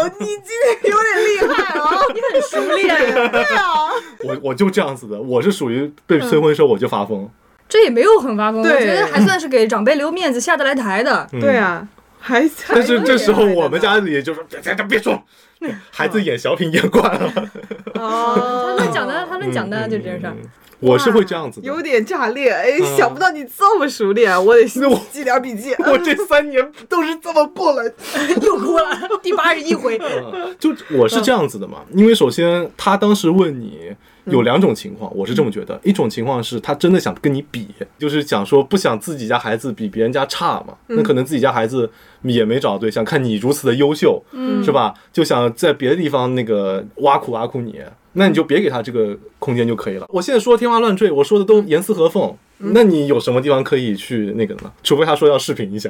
[0.20, 2.00] 你今天有点厉害啊！
[2.14, 3.32] 你很熟练。
[3.32, 3.90] 对啊。
[4.24, 7.30] 我我就这样子的，我是属于被催婚时候我就发疯。
[7.68, 11.28] 这也没有很发疯，我觉得还算是给长辈留面子、下得来台的。
[11.42, 11.86] 对啊。
[12.20, 15.24] 还但是这时候我们家里就说别别别说，
[15.92, 17.34] 孩子演小品演惯了。
[17.96, 20.36] 哦，他们讲的， 他们讲的就这事儿。
[20.80, 22.52] 我是会这样子，有点炸裂。
[22.52, 24.64] 哎，想不到你这么熟练，我得
[25.12, 25.74] 记点笔记。
[25.80, 27.92] 我这三年都是这么过来，
[28.42, 28.86] 又哭了。
[29.24, 30.00] 第八十一回，
[30.60, 31.80] 就我是这样子的嘛。
[31.94, 33.96] 因为首先他当时问你。
[34.28, 35.80] 有两种情况，我是这么觉得。
[35.84, 37.68] 一种情况是他真的想跟你比，
[37.98, 40.76] 就是想说不想自己家孩子比别人家差嘛。
[40.88, 41.90] 那可能自己家孩子
[42.24, 44.22] 也没找对象，看你如此的优秀，
[44.64, 44.94] 是吧？
[45.12, 47.80] 就想在别的地方那个挖苦挖苦你，
[48.14, 50.06] 那你就别给他这个空间就可以了。
[50.10, 54.72] 我现在说天花乱坠，我说的都严丝合缝，那你有什么地方可以去那个呢？
[54.84, 55.90] 除非他说要视频一下。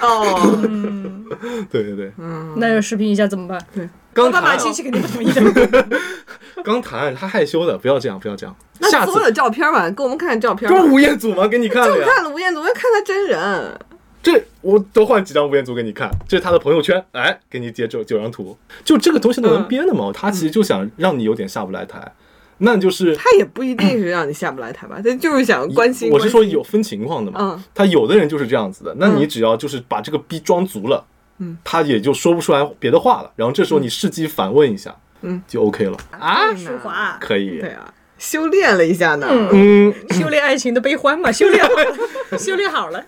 [0.00, 0.58] 哦，
[1.70, 3.58] 对对对，嗯，那要视频一下怎么办？
[3.74, 3.88] 对。
[4.22, 5.86] 刚谈，爸妈亲戚肯定不同意的。
[6.64, 8.54] 刚谈，他害羞的，不要这样，不要这样。
[8.80, 9.88] 那所有的照片吧？
[9.90, 10.70] 给我们看看照片。
[10.70, 11.46] 不是吴彦祖吗？
[11.46, 11.96] 给你看了。
[11.96, 13.80] 就看了吴彦祖，我要看他真人。
[14.20, 22.12] 这我多换几张吴彦祖给你看，这是他的朋友圈，哎，给你截九九张图，就这个东西的人编的嘛，他其实就想让你有点下不来台，
[22.58, 26.10] 那就是他也不一定是让你下不来台吧， 他就是想关心。
[26.10, 31.17] 我是说有分情况的嘛，嗯他有的人就是这样子的，那你只要就是把这个逼装足了，嗯，
[31.64, 39.26] 他也就说不出来别的话了，然后这时候你伺机反问一下，嗯，就 OK 了，啊，舒华，可以对，啊，修炼了一下呢。
[39.52, 43.04] 嗯，修炼爱情的悲欢嘛， 修炼好了，修炼好了。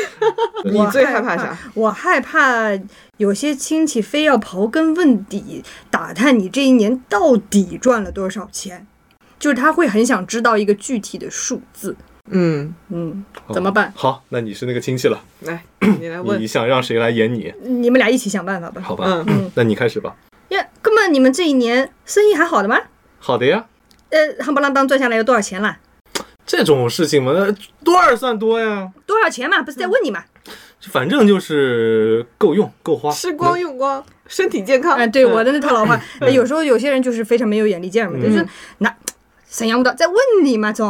[0.64, 1.56] 你最害怕啥？？
[1.74, 2.70] 我害怕
[3.18, 8.86] 有些亲戚非要刨根问底，打探你这一年到底赚了多少钱，
[9.38, 11.94] 就是他会很想知道一个具体的数字。
[12.30, 13.92] 嗯，嗯，怎么办？
[13.96, 15.62] 好，那你是那个亲戚了，来，
[16.00, 16.46] 你来问你。
[16.46, 17.52] 想让谁来演你？
[17.62, 18.80] 你们俩一起想办法吧。
[18.82, 20.14] 好吧，嗯那你开始吧。
[20.48, 22.78] 呀，哥们，你们这一年生意还好的吗？
[23.18, 23.66] 好的呀，
[24.10, 25.78] 呃，夯不啷当赚下来有多少钱啦？
[26.46, 27.54] 这种事情嘛，那
[27.84, 28.90] 多少算多呀？
[29.04, 29.60] 多少钱嘛？
[29.62, 30.24] 不是在问你嘛？
[30.80, 34.96] 反正就是够用够花，吃光用光，身体健康。
[34.96, 38.46] 哎，对，嗯我的那套老话，呃 有时候有些人就是非常没有眼力见儿嘛，就是
[38.78, 38.96] 那
[39.46, 40.88] 沈阳舞蹈在问你嘛，总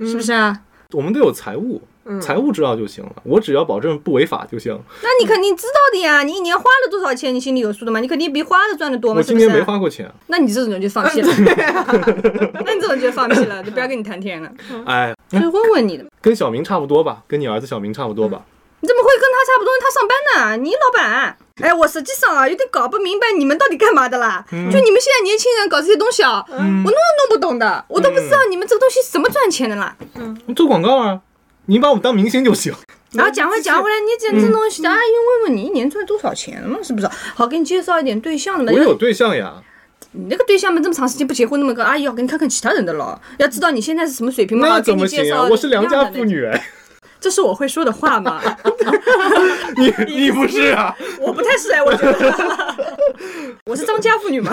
[0.00, 0.60] 是不是啊？
[0.92, 4.78] 我们都有财务，嗯财务知道就行了，我只要保证不违法就行。
[5.02, 8.00] 那你肯定知道的呀，你一年花了多少钱，你心里有数的嘛？
[8.00, 9.18] 你肯定比花的赚的多嘛？
[9.18, 11.28] 我今年没花过钱， 那你这种人就放弃了，
[12.64, 14.50] 那你这种就放弃了，就不要跟你谈天了。
[14.84, 18.42] 哎，就是问问你的，跟小明差不多吧，跟你儿子小明差不多吧。
[18.82, 19.72] 你怎么会跟他差不多？
[19.80, 21.36] 他上班呢，你老板。
[21.62, 24.44] 哎，我实际上啊，有点搞不明白你们到底干嘛的啦。
[24.50, 29.96] 就你们现在年轻人搞这些东西啊，我弄都弄不懂的，我都不知道你们这个东西怎么赚钱的啦。
[30.16, 31.20] 嗯做广告啊，
[31.66, 32.74] 你把我们当明星就行。
[33.12, 37.08] 然后讲回讲回来，你讲这东西，阿姨问问你一年赚多少钱嘛，是不是？
[37.34, 38.76] 好，给你介绍一点对象的嘛。
[38.76, 39.62] 我有对象呀，
[40.12, 44.66] 你那个对象嘛，这么长时间不结婚，那么个阿姨要给你看看其他人的了，要知道你现在是什么水平嘛。
[44.66, 45.46] 那怎么行啊？
[45.48, 46.66] 我是良家妇女，哎，
[47.22, 48.42] 这是我会说的话吗？
[49.78, 50.94] 你你不是啊？
[51.20, 52.96] 我不太是哎，我觉得
[53.64, 54.52] 我是张家妇女嘛。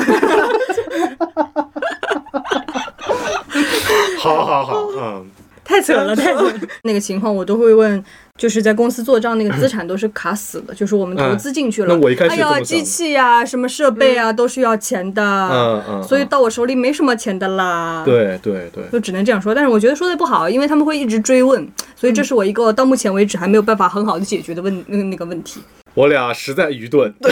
[4.20, 5.26] 好好好，嗯，
[5.66, 6.54] 太扯了，太扯了。
[6.84, 8.04] 那个情况我都会问，
[8.40, 11.94] 就是在公司做账那个资 产都是卡死的，就是我们投资进去了。
[11.94, 15.22] 嗯那我一开始哎呀，机器呀、什么设备啊，都是要钱的。
[15.22, 18.02] 嗯嗯所以到我手里没什么钱的啦。。
[18.06, 21.68] 对对对，就只能这样说，但是我觉得说的不好，因为他们会一直追问，
[21.98, 25.60] 所以这是我一个到目前为止还没有办法很好的解决的问那个那个问题。
[25.94, 27.32] 我俩实在愚钝，对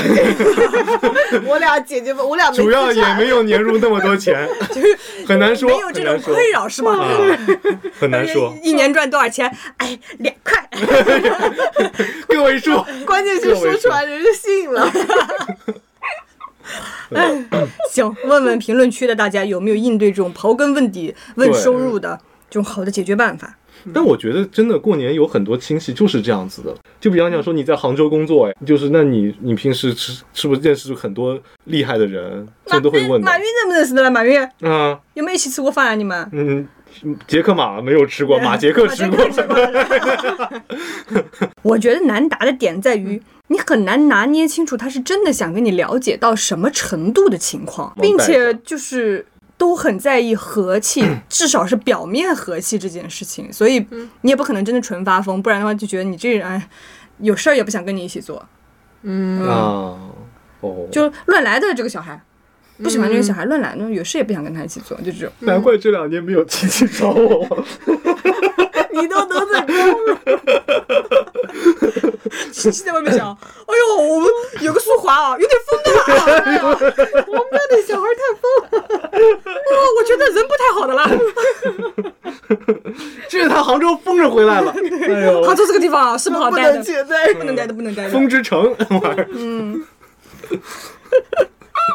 [1.46, 6.92] 我俩姐姐们，我俩主要也没有年入那么多钱，就是很难说，没有这种困扰是吗？
[6.98, 7.38] 啊，
[8.00, 9.50] 很难说， 一年赚多少钱？
[9.78, 10.68] 哎，两块。
[12.28, 12.84] 个位数。
[13.06, 14.92] 关键是说出来人就信了。
[17.90, 23.58] 行，问问评论区的大家有没有应对这种刨根问底、问收入的这种好的解决办法？
[23.94, 34.12] 但我觉得真的过年有很多亲戚就是这样子的，就比方讲说你在杭州工作，哎，就是那你你平时吃是不是认识很多厉害的人，这都会问马云认不认识的了？
[34.12, 34.40] 马云？
[34.62, 35.96] 啊，有没有一起吃过饭啊？
[35.96, 36.30] 你们？
[36.32, 36.68] 嗯，
[37.28, 39.18] 杰克马没有吃过， 马杰克吃过。
[39.18, 40.50] 马，杰克吃过。
[41.64, 49.26] 我觉得难答的点在于，你很难拿捏清楚他是真的想跟你了解到什么程度的情况，并且就是
[49.58, 53.52] 都很在意和气， 至少是表面和气这件事情。
[53.52, 53.86] 所以
[54.22, 56.70] 你也不可能真的纯发疯，不然的话就觉得你这人哎，
[57.20, 59.98] 有事儿也不想跟你一起做，啊，
[60.62, 62.22] 哦，就乱来的这个小孩。
[62.80, 65.32] 不喜欢这个小孩乱来那，有事也不想跟他一起做，就这种。
[65.40, 67.66] 难怪这两年没有亲戚找我，
[69.02, 70.18] 你都得罪光了，
[72.52, 73.30] 亲戚在外面想，
[73.68, 74.30] 哎呦，我们
[74.62, 76.02] 有个淑华啊，有点疯的啦，
[76.46, 76.82] 哎呀，我们
[77.52, 78.80] 家那小孩太疯了，
[79.54, 81.10] 哦，我觉得人不太好的啦。
[83.30, 84.74] 这是他杭州疯着回来了，
[85.08, 86.84] 哎呦，杭州这个地方啊是不好不待的。
[87.38, 87.68] 不能待。
[87.68, 88.10] 的，不能待的。
[88.10, 89.28] 风之城玩意儿，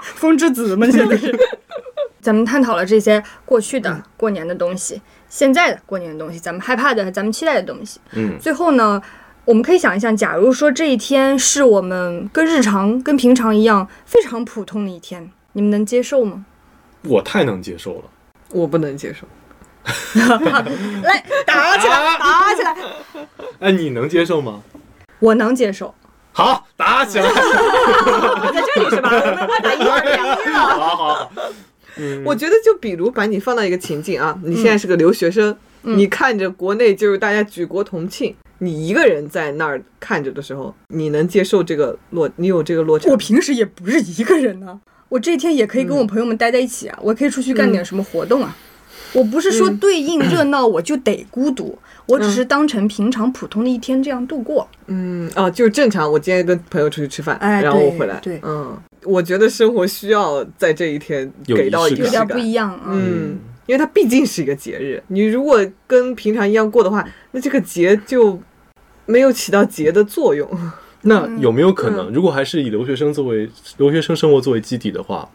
[0.16, 1.32] 风之子们现在是。
[2.22, 7.98] 咱们探讨了这些过去的过年的东西，现在的过年的东西，咱们害怕的，咱们期待的东西。
[8.12, 9.02] 嗯，最后呢，
[9.44, 16.46] 我们可以想一想，假如说这一天是我们跟日常、跟平常一样非常普通的一天，你们能接受吗？
[17.02, 18.04] 我太能接受了，
[18.52, 19.26] 我不能接受，
[20.14, 22.76] 来，打起来，打起来！
[23.58, 24.62] 哎，你能接受吗？
[25.18, 25.92] 我能接受。
[26.32, 29.10] 好，打起来，在这里是吧？
[29.12, 30.58] 我们二打一，二两一了。
[30.58, 31.32] 好好好，
[32.24, 43.10] 我觉得就比如把你放到一个情境啊，你现在是个留学生，你看着国内就是大家举国同庆，你一个人在那儿看着的时候，你能接受这个落，你有这个落差？
[43.10, 44.80] 我平时也不是一个人呢、
[45.10, 48.56] 我这一天也可以跟我朋友们待在一起啊，我可以出去干点什么活动啊。
[49.12, 54.66] 我不是说对应热闹我就得孤独，我只是当成平常普通的一天这样度过。
[54.86, 56.10] 嗯，哦，就是正常。
[56.10, 62.84] 我今天跟朋友出去吃饭，哎然后我回来，对嗯，我觉得生活需要在这一天给到一个有点不一样啊。
[62.88, 68.40] 嗯，因为它毕竟是一个节日，你如果跟平常一样过的话，那这个节就
[69.06, 70.48] 没有起到节的作用。
[71.02, 75.28] 那有没有可能，如果还是以留学生作为留学生生活作为基底的话，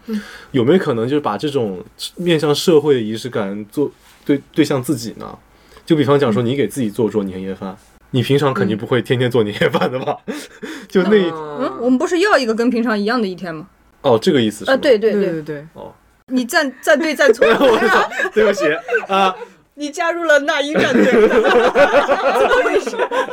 [0.51, 1.84] 有没有可能就是把这种
[2.15, 3.91] 面向社会的仪式感做
[4.26, 5.38] 对对向自己呢？
[5.86, 7.76] 就比方讲说，你给自己做做年夜饭，
[8.11, 10.18] 你平常肯定不会天天做年夜饭的吧？
[10.88, 13.68] 就那一嗯，我们不是要一个跟平常一样的一天吗？
[14.01, 15.93] 哦，这个意思是啊，对对对，对对对，哦，
[16.32, 18.65] 你站站对站错，我操，对不起
[19.07, 19.36] 啊，
[19.80, 21.05] 你加入了那英战队，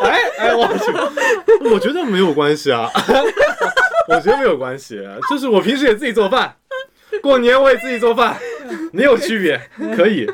[0.02, 0.92] 哎哎，我去，
[1.72, 2.90] 我觉得没有关系啊，
[4.08, 6.54] 我觉得没有关系，就是我平时也自己做饭，
[7.22, 8.36] 过年我也自己做饭，
[8.92, 9.58] 没有区别，
[9.96, 10.26] 可以，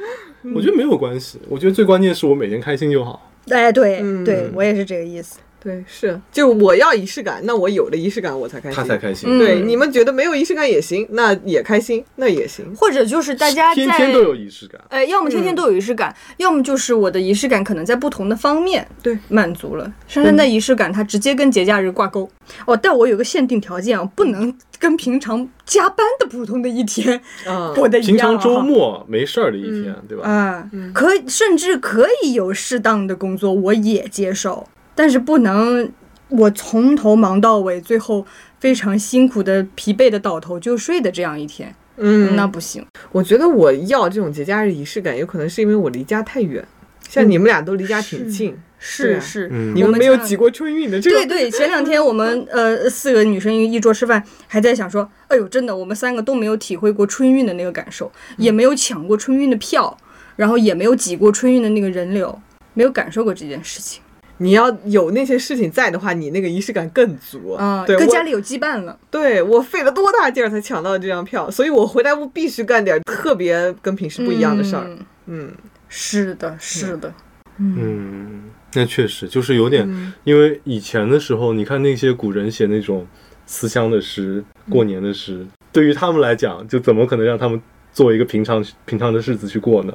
[0.55, 3.31] 我觉得没有关系，我觉得最关键是我每天开心就好。
[3.51, 4.25] 哎，对嗯。
[4.25, 5.39] 对，我也是这个意思。
[5.63, 12.75] 对是，就我要仪式感，那我有了仪式感我才开心，他才开心，嗯对，你们觉得没有仪式感也行，那也开心，那也行。
[12.75, 14.81] 或者就是大家在天天都有仪式感。
[14.89, 19.93] 呃，要么天天都有仪式感，要么就是我的仪式感可能在不同的方面对满足了。
[20.09, 22.29] 珊珊的仪式感它直接跟节假日挂钩
[22.65, 28.09] 哦，但我有个限定条件啊，不能跟平常加班的普通的一天啊，过得一样、啊。
[28.09, 30.27] 平常周末没事儿的一天，对吧？
[30.27, 34.67] 啊，可以甚至可以有适当的工作，我也接受，
[35.01, 35.91] 但是不能
[36.29, 38.27] 我从头忙到尾，最后
[38.59, 42.85] 非常辛苦的、疲惫的倒头就睡的这样一天，嗯，那不行。
[43.11, 46.63] 我觉得我要这种节假日仪式感，有可能是因为我离家太远，
[47.09, 59.97] 像你们俩都离家挺近，是是，嗯你们没有挤过春运的这个，对对，前两天我们呃四个女生一桌吃饭，还在想说，哎呦，真的，我们三个都没有体会过春运的那个感受，也没有抢过春运的票，
[60.37, 62.39] 然后也没有挤过春运的那个人流，
[62.75, 64.03] 没有感受过这件事情
[64.41, 67.53] 你要有那些事情在的话，你那个仪式感更足。
[67.53, 68.99] 啊，对，跟家里有羁绊了。
[69.11, 74.85] 对我费了多大劲儿才抢到这张票，所以我回来我必须干点特别跟平时不一样的事儿。
[74.87, 74.99] 嗯。
[75.27, 75.53] 嗯，
[75.89, 77.13] 是的，是的，
[77.59, 80.13] 嗯，那确实就是有点，嗯。
[80.25, 83.07] 因为以前的时候，你看那些古人写那种
[83.47, 87.61] 思乡的诗、过年的诗，对于他们来讲，就怎么可能让他们
[87.93, 89.93] 做一个平常平常的日子去过呢？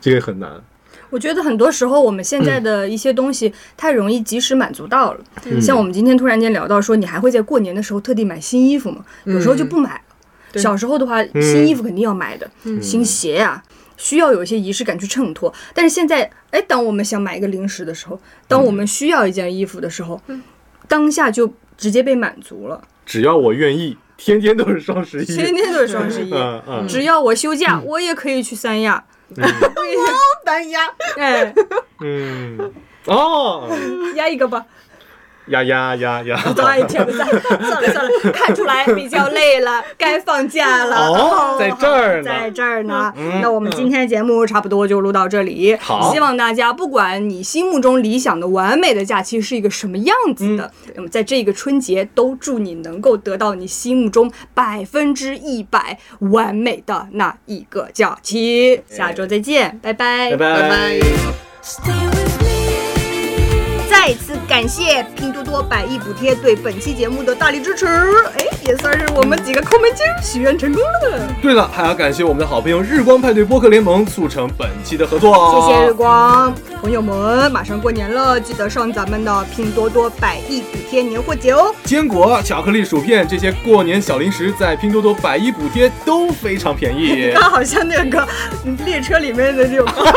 [0.00, 0.60] 这个很难。
[1.14, 9.04] 我觉得很多时候我们现在的一些东西太容易及时满足到了，嗯像我们今天突然间聊到说，你还会在过年的时候特地买新衣服吗？
[9.22, 10.58] 有时候就不买了。
[10.60, 12.50] 小时候的话，新衣服肯定要买的，
[12.82, 13.62] 新鞋呀、
[13.96, 15.54] 需要有一些仪式感去衬托。
[15.72, 20.20] 但是现在，哎，当我们想买一个零食的时候，当我们需要一件衣服的时候，
[20.88, 22.82] 当下就直接被满足了。
[23.06, 25.24] 只要我愿意，天天都是双十一。
[25.26, 29.04] 天天都是双十一， 嗯嗯，只要我休假，我也可以去三亚。
[30.44, 31.54] 单压，哎，
[32.00, 32.72] 嗯，
[33.06, 33.68] 哦，
[34.14, 34.64] 压一个吧。
[35.48, 36.42] 呀呀呀呀！
[36.64, 37.24] 哎天哪！
[37.24, 40.96] 算了算了， 看出来比较累了，该放假了。
[41.08, 43.12] 哦在这儿呢在这儿呢。
[43.16, 45.76] 嗯那我们今天的节目差不多就录到这里。
[45.76, 58.80] 好希望大家不管你心目中理想的完美的假期是一个什么样子的，那么在这个春节都祝你能够得到你心目中百分之一百完美的那一个假期。
[58.88, 62.43] 下周再见，拜拜拜拜
[64.54, 67.86] 感谢拼多多百亿补贴对本期节目的大力支持，
[68.38, 71.28] 哎，也算是我们几个抠门精许愿成功了。
[71.42, 75.66] 对了，还要感谢我们的好朋友日光派对播客联盟促成本期的合作哦。
[75.66, 81.74] 谢谢日光朋友们，马上过年了，记得上咱们的拼多多百亿补贴年货节哦。
[81.82, 87.32] 坚果、巧克力、薯片这些过年小零食，在拼多多百亿补贴都非常便宜。
[87.34, 88.24] 它好像那个
[88.84, 89.84] 列车里面的这种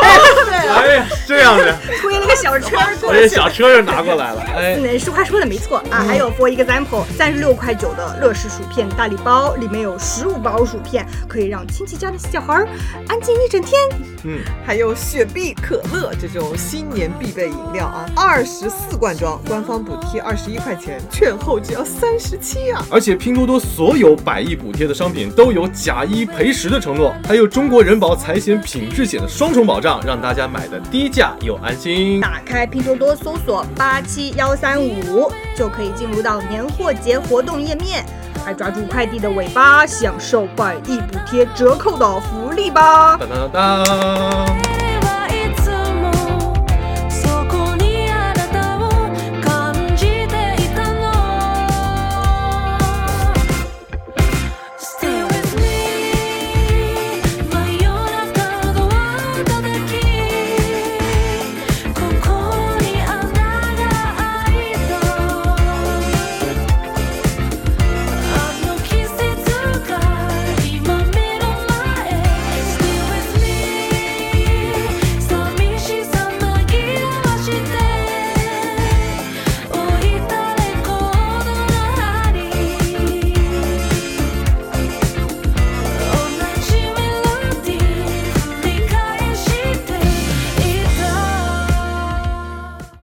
[0.70, 3.28] 哎呀，是这样的，推了个小车过去。
[3.28, 4.42] 小车又拿过来了。
[4.42, 12.68] 哎，嗯，实话说的没错啊，还有 for example，三十六块九的乐事薯片大礼包，里面有十五包薯片，可以让亲戚家的小孩儿
[13.08, 13.78] 安静一整天。
[14.24, 22.84] 嗯，还有雪碧、可乐这种新年必备饮料啊，二十四罐装，官方补贴二十一块钱，券后只要三十七啊！
[22.90, 32.20] 而且拼多多所有百亿补贴的商品都有假一赔十的承诺，还有中国人保财险品质险的双重保障，让大家买的低价又安心。
[32.20, 38.04] 打开拼多多搜索八七七幺三五，就可以进入到年货节活动页面，
[38.44, 43.16] 来抓住快递的尾巴，享受百亿补贴折扣的福利吧！
[43.16, 44.77] 当当当当。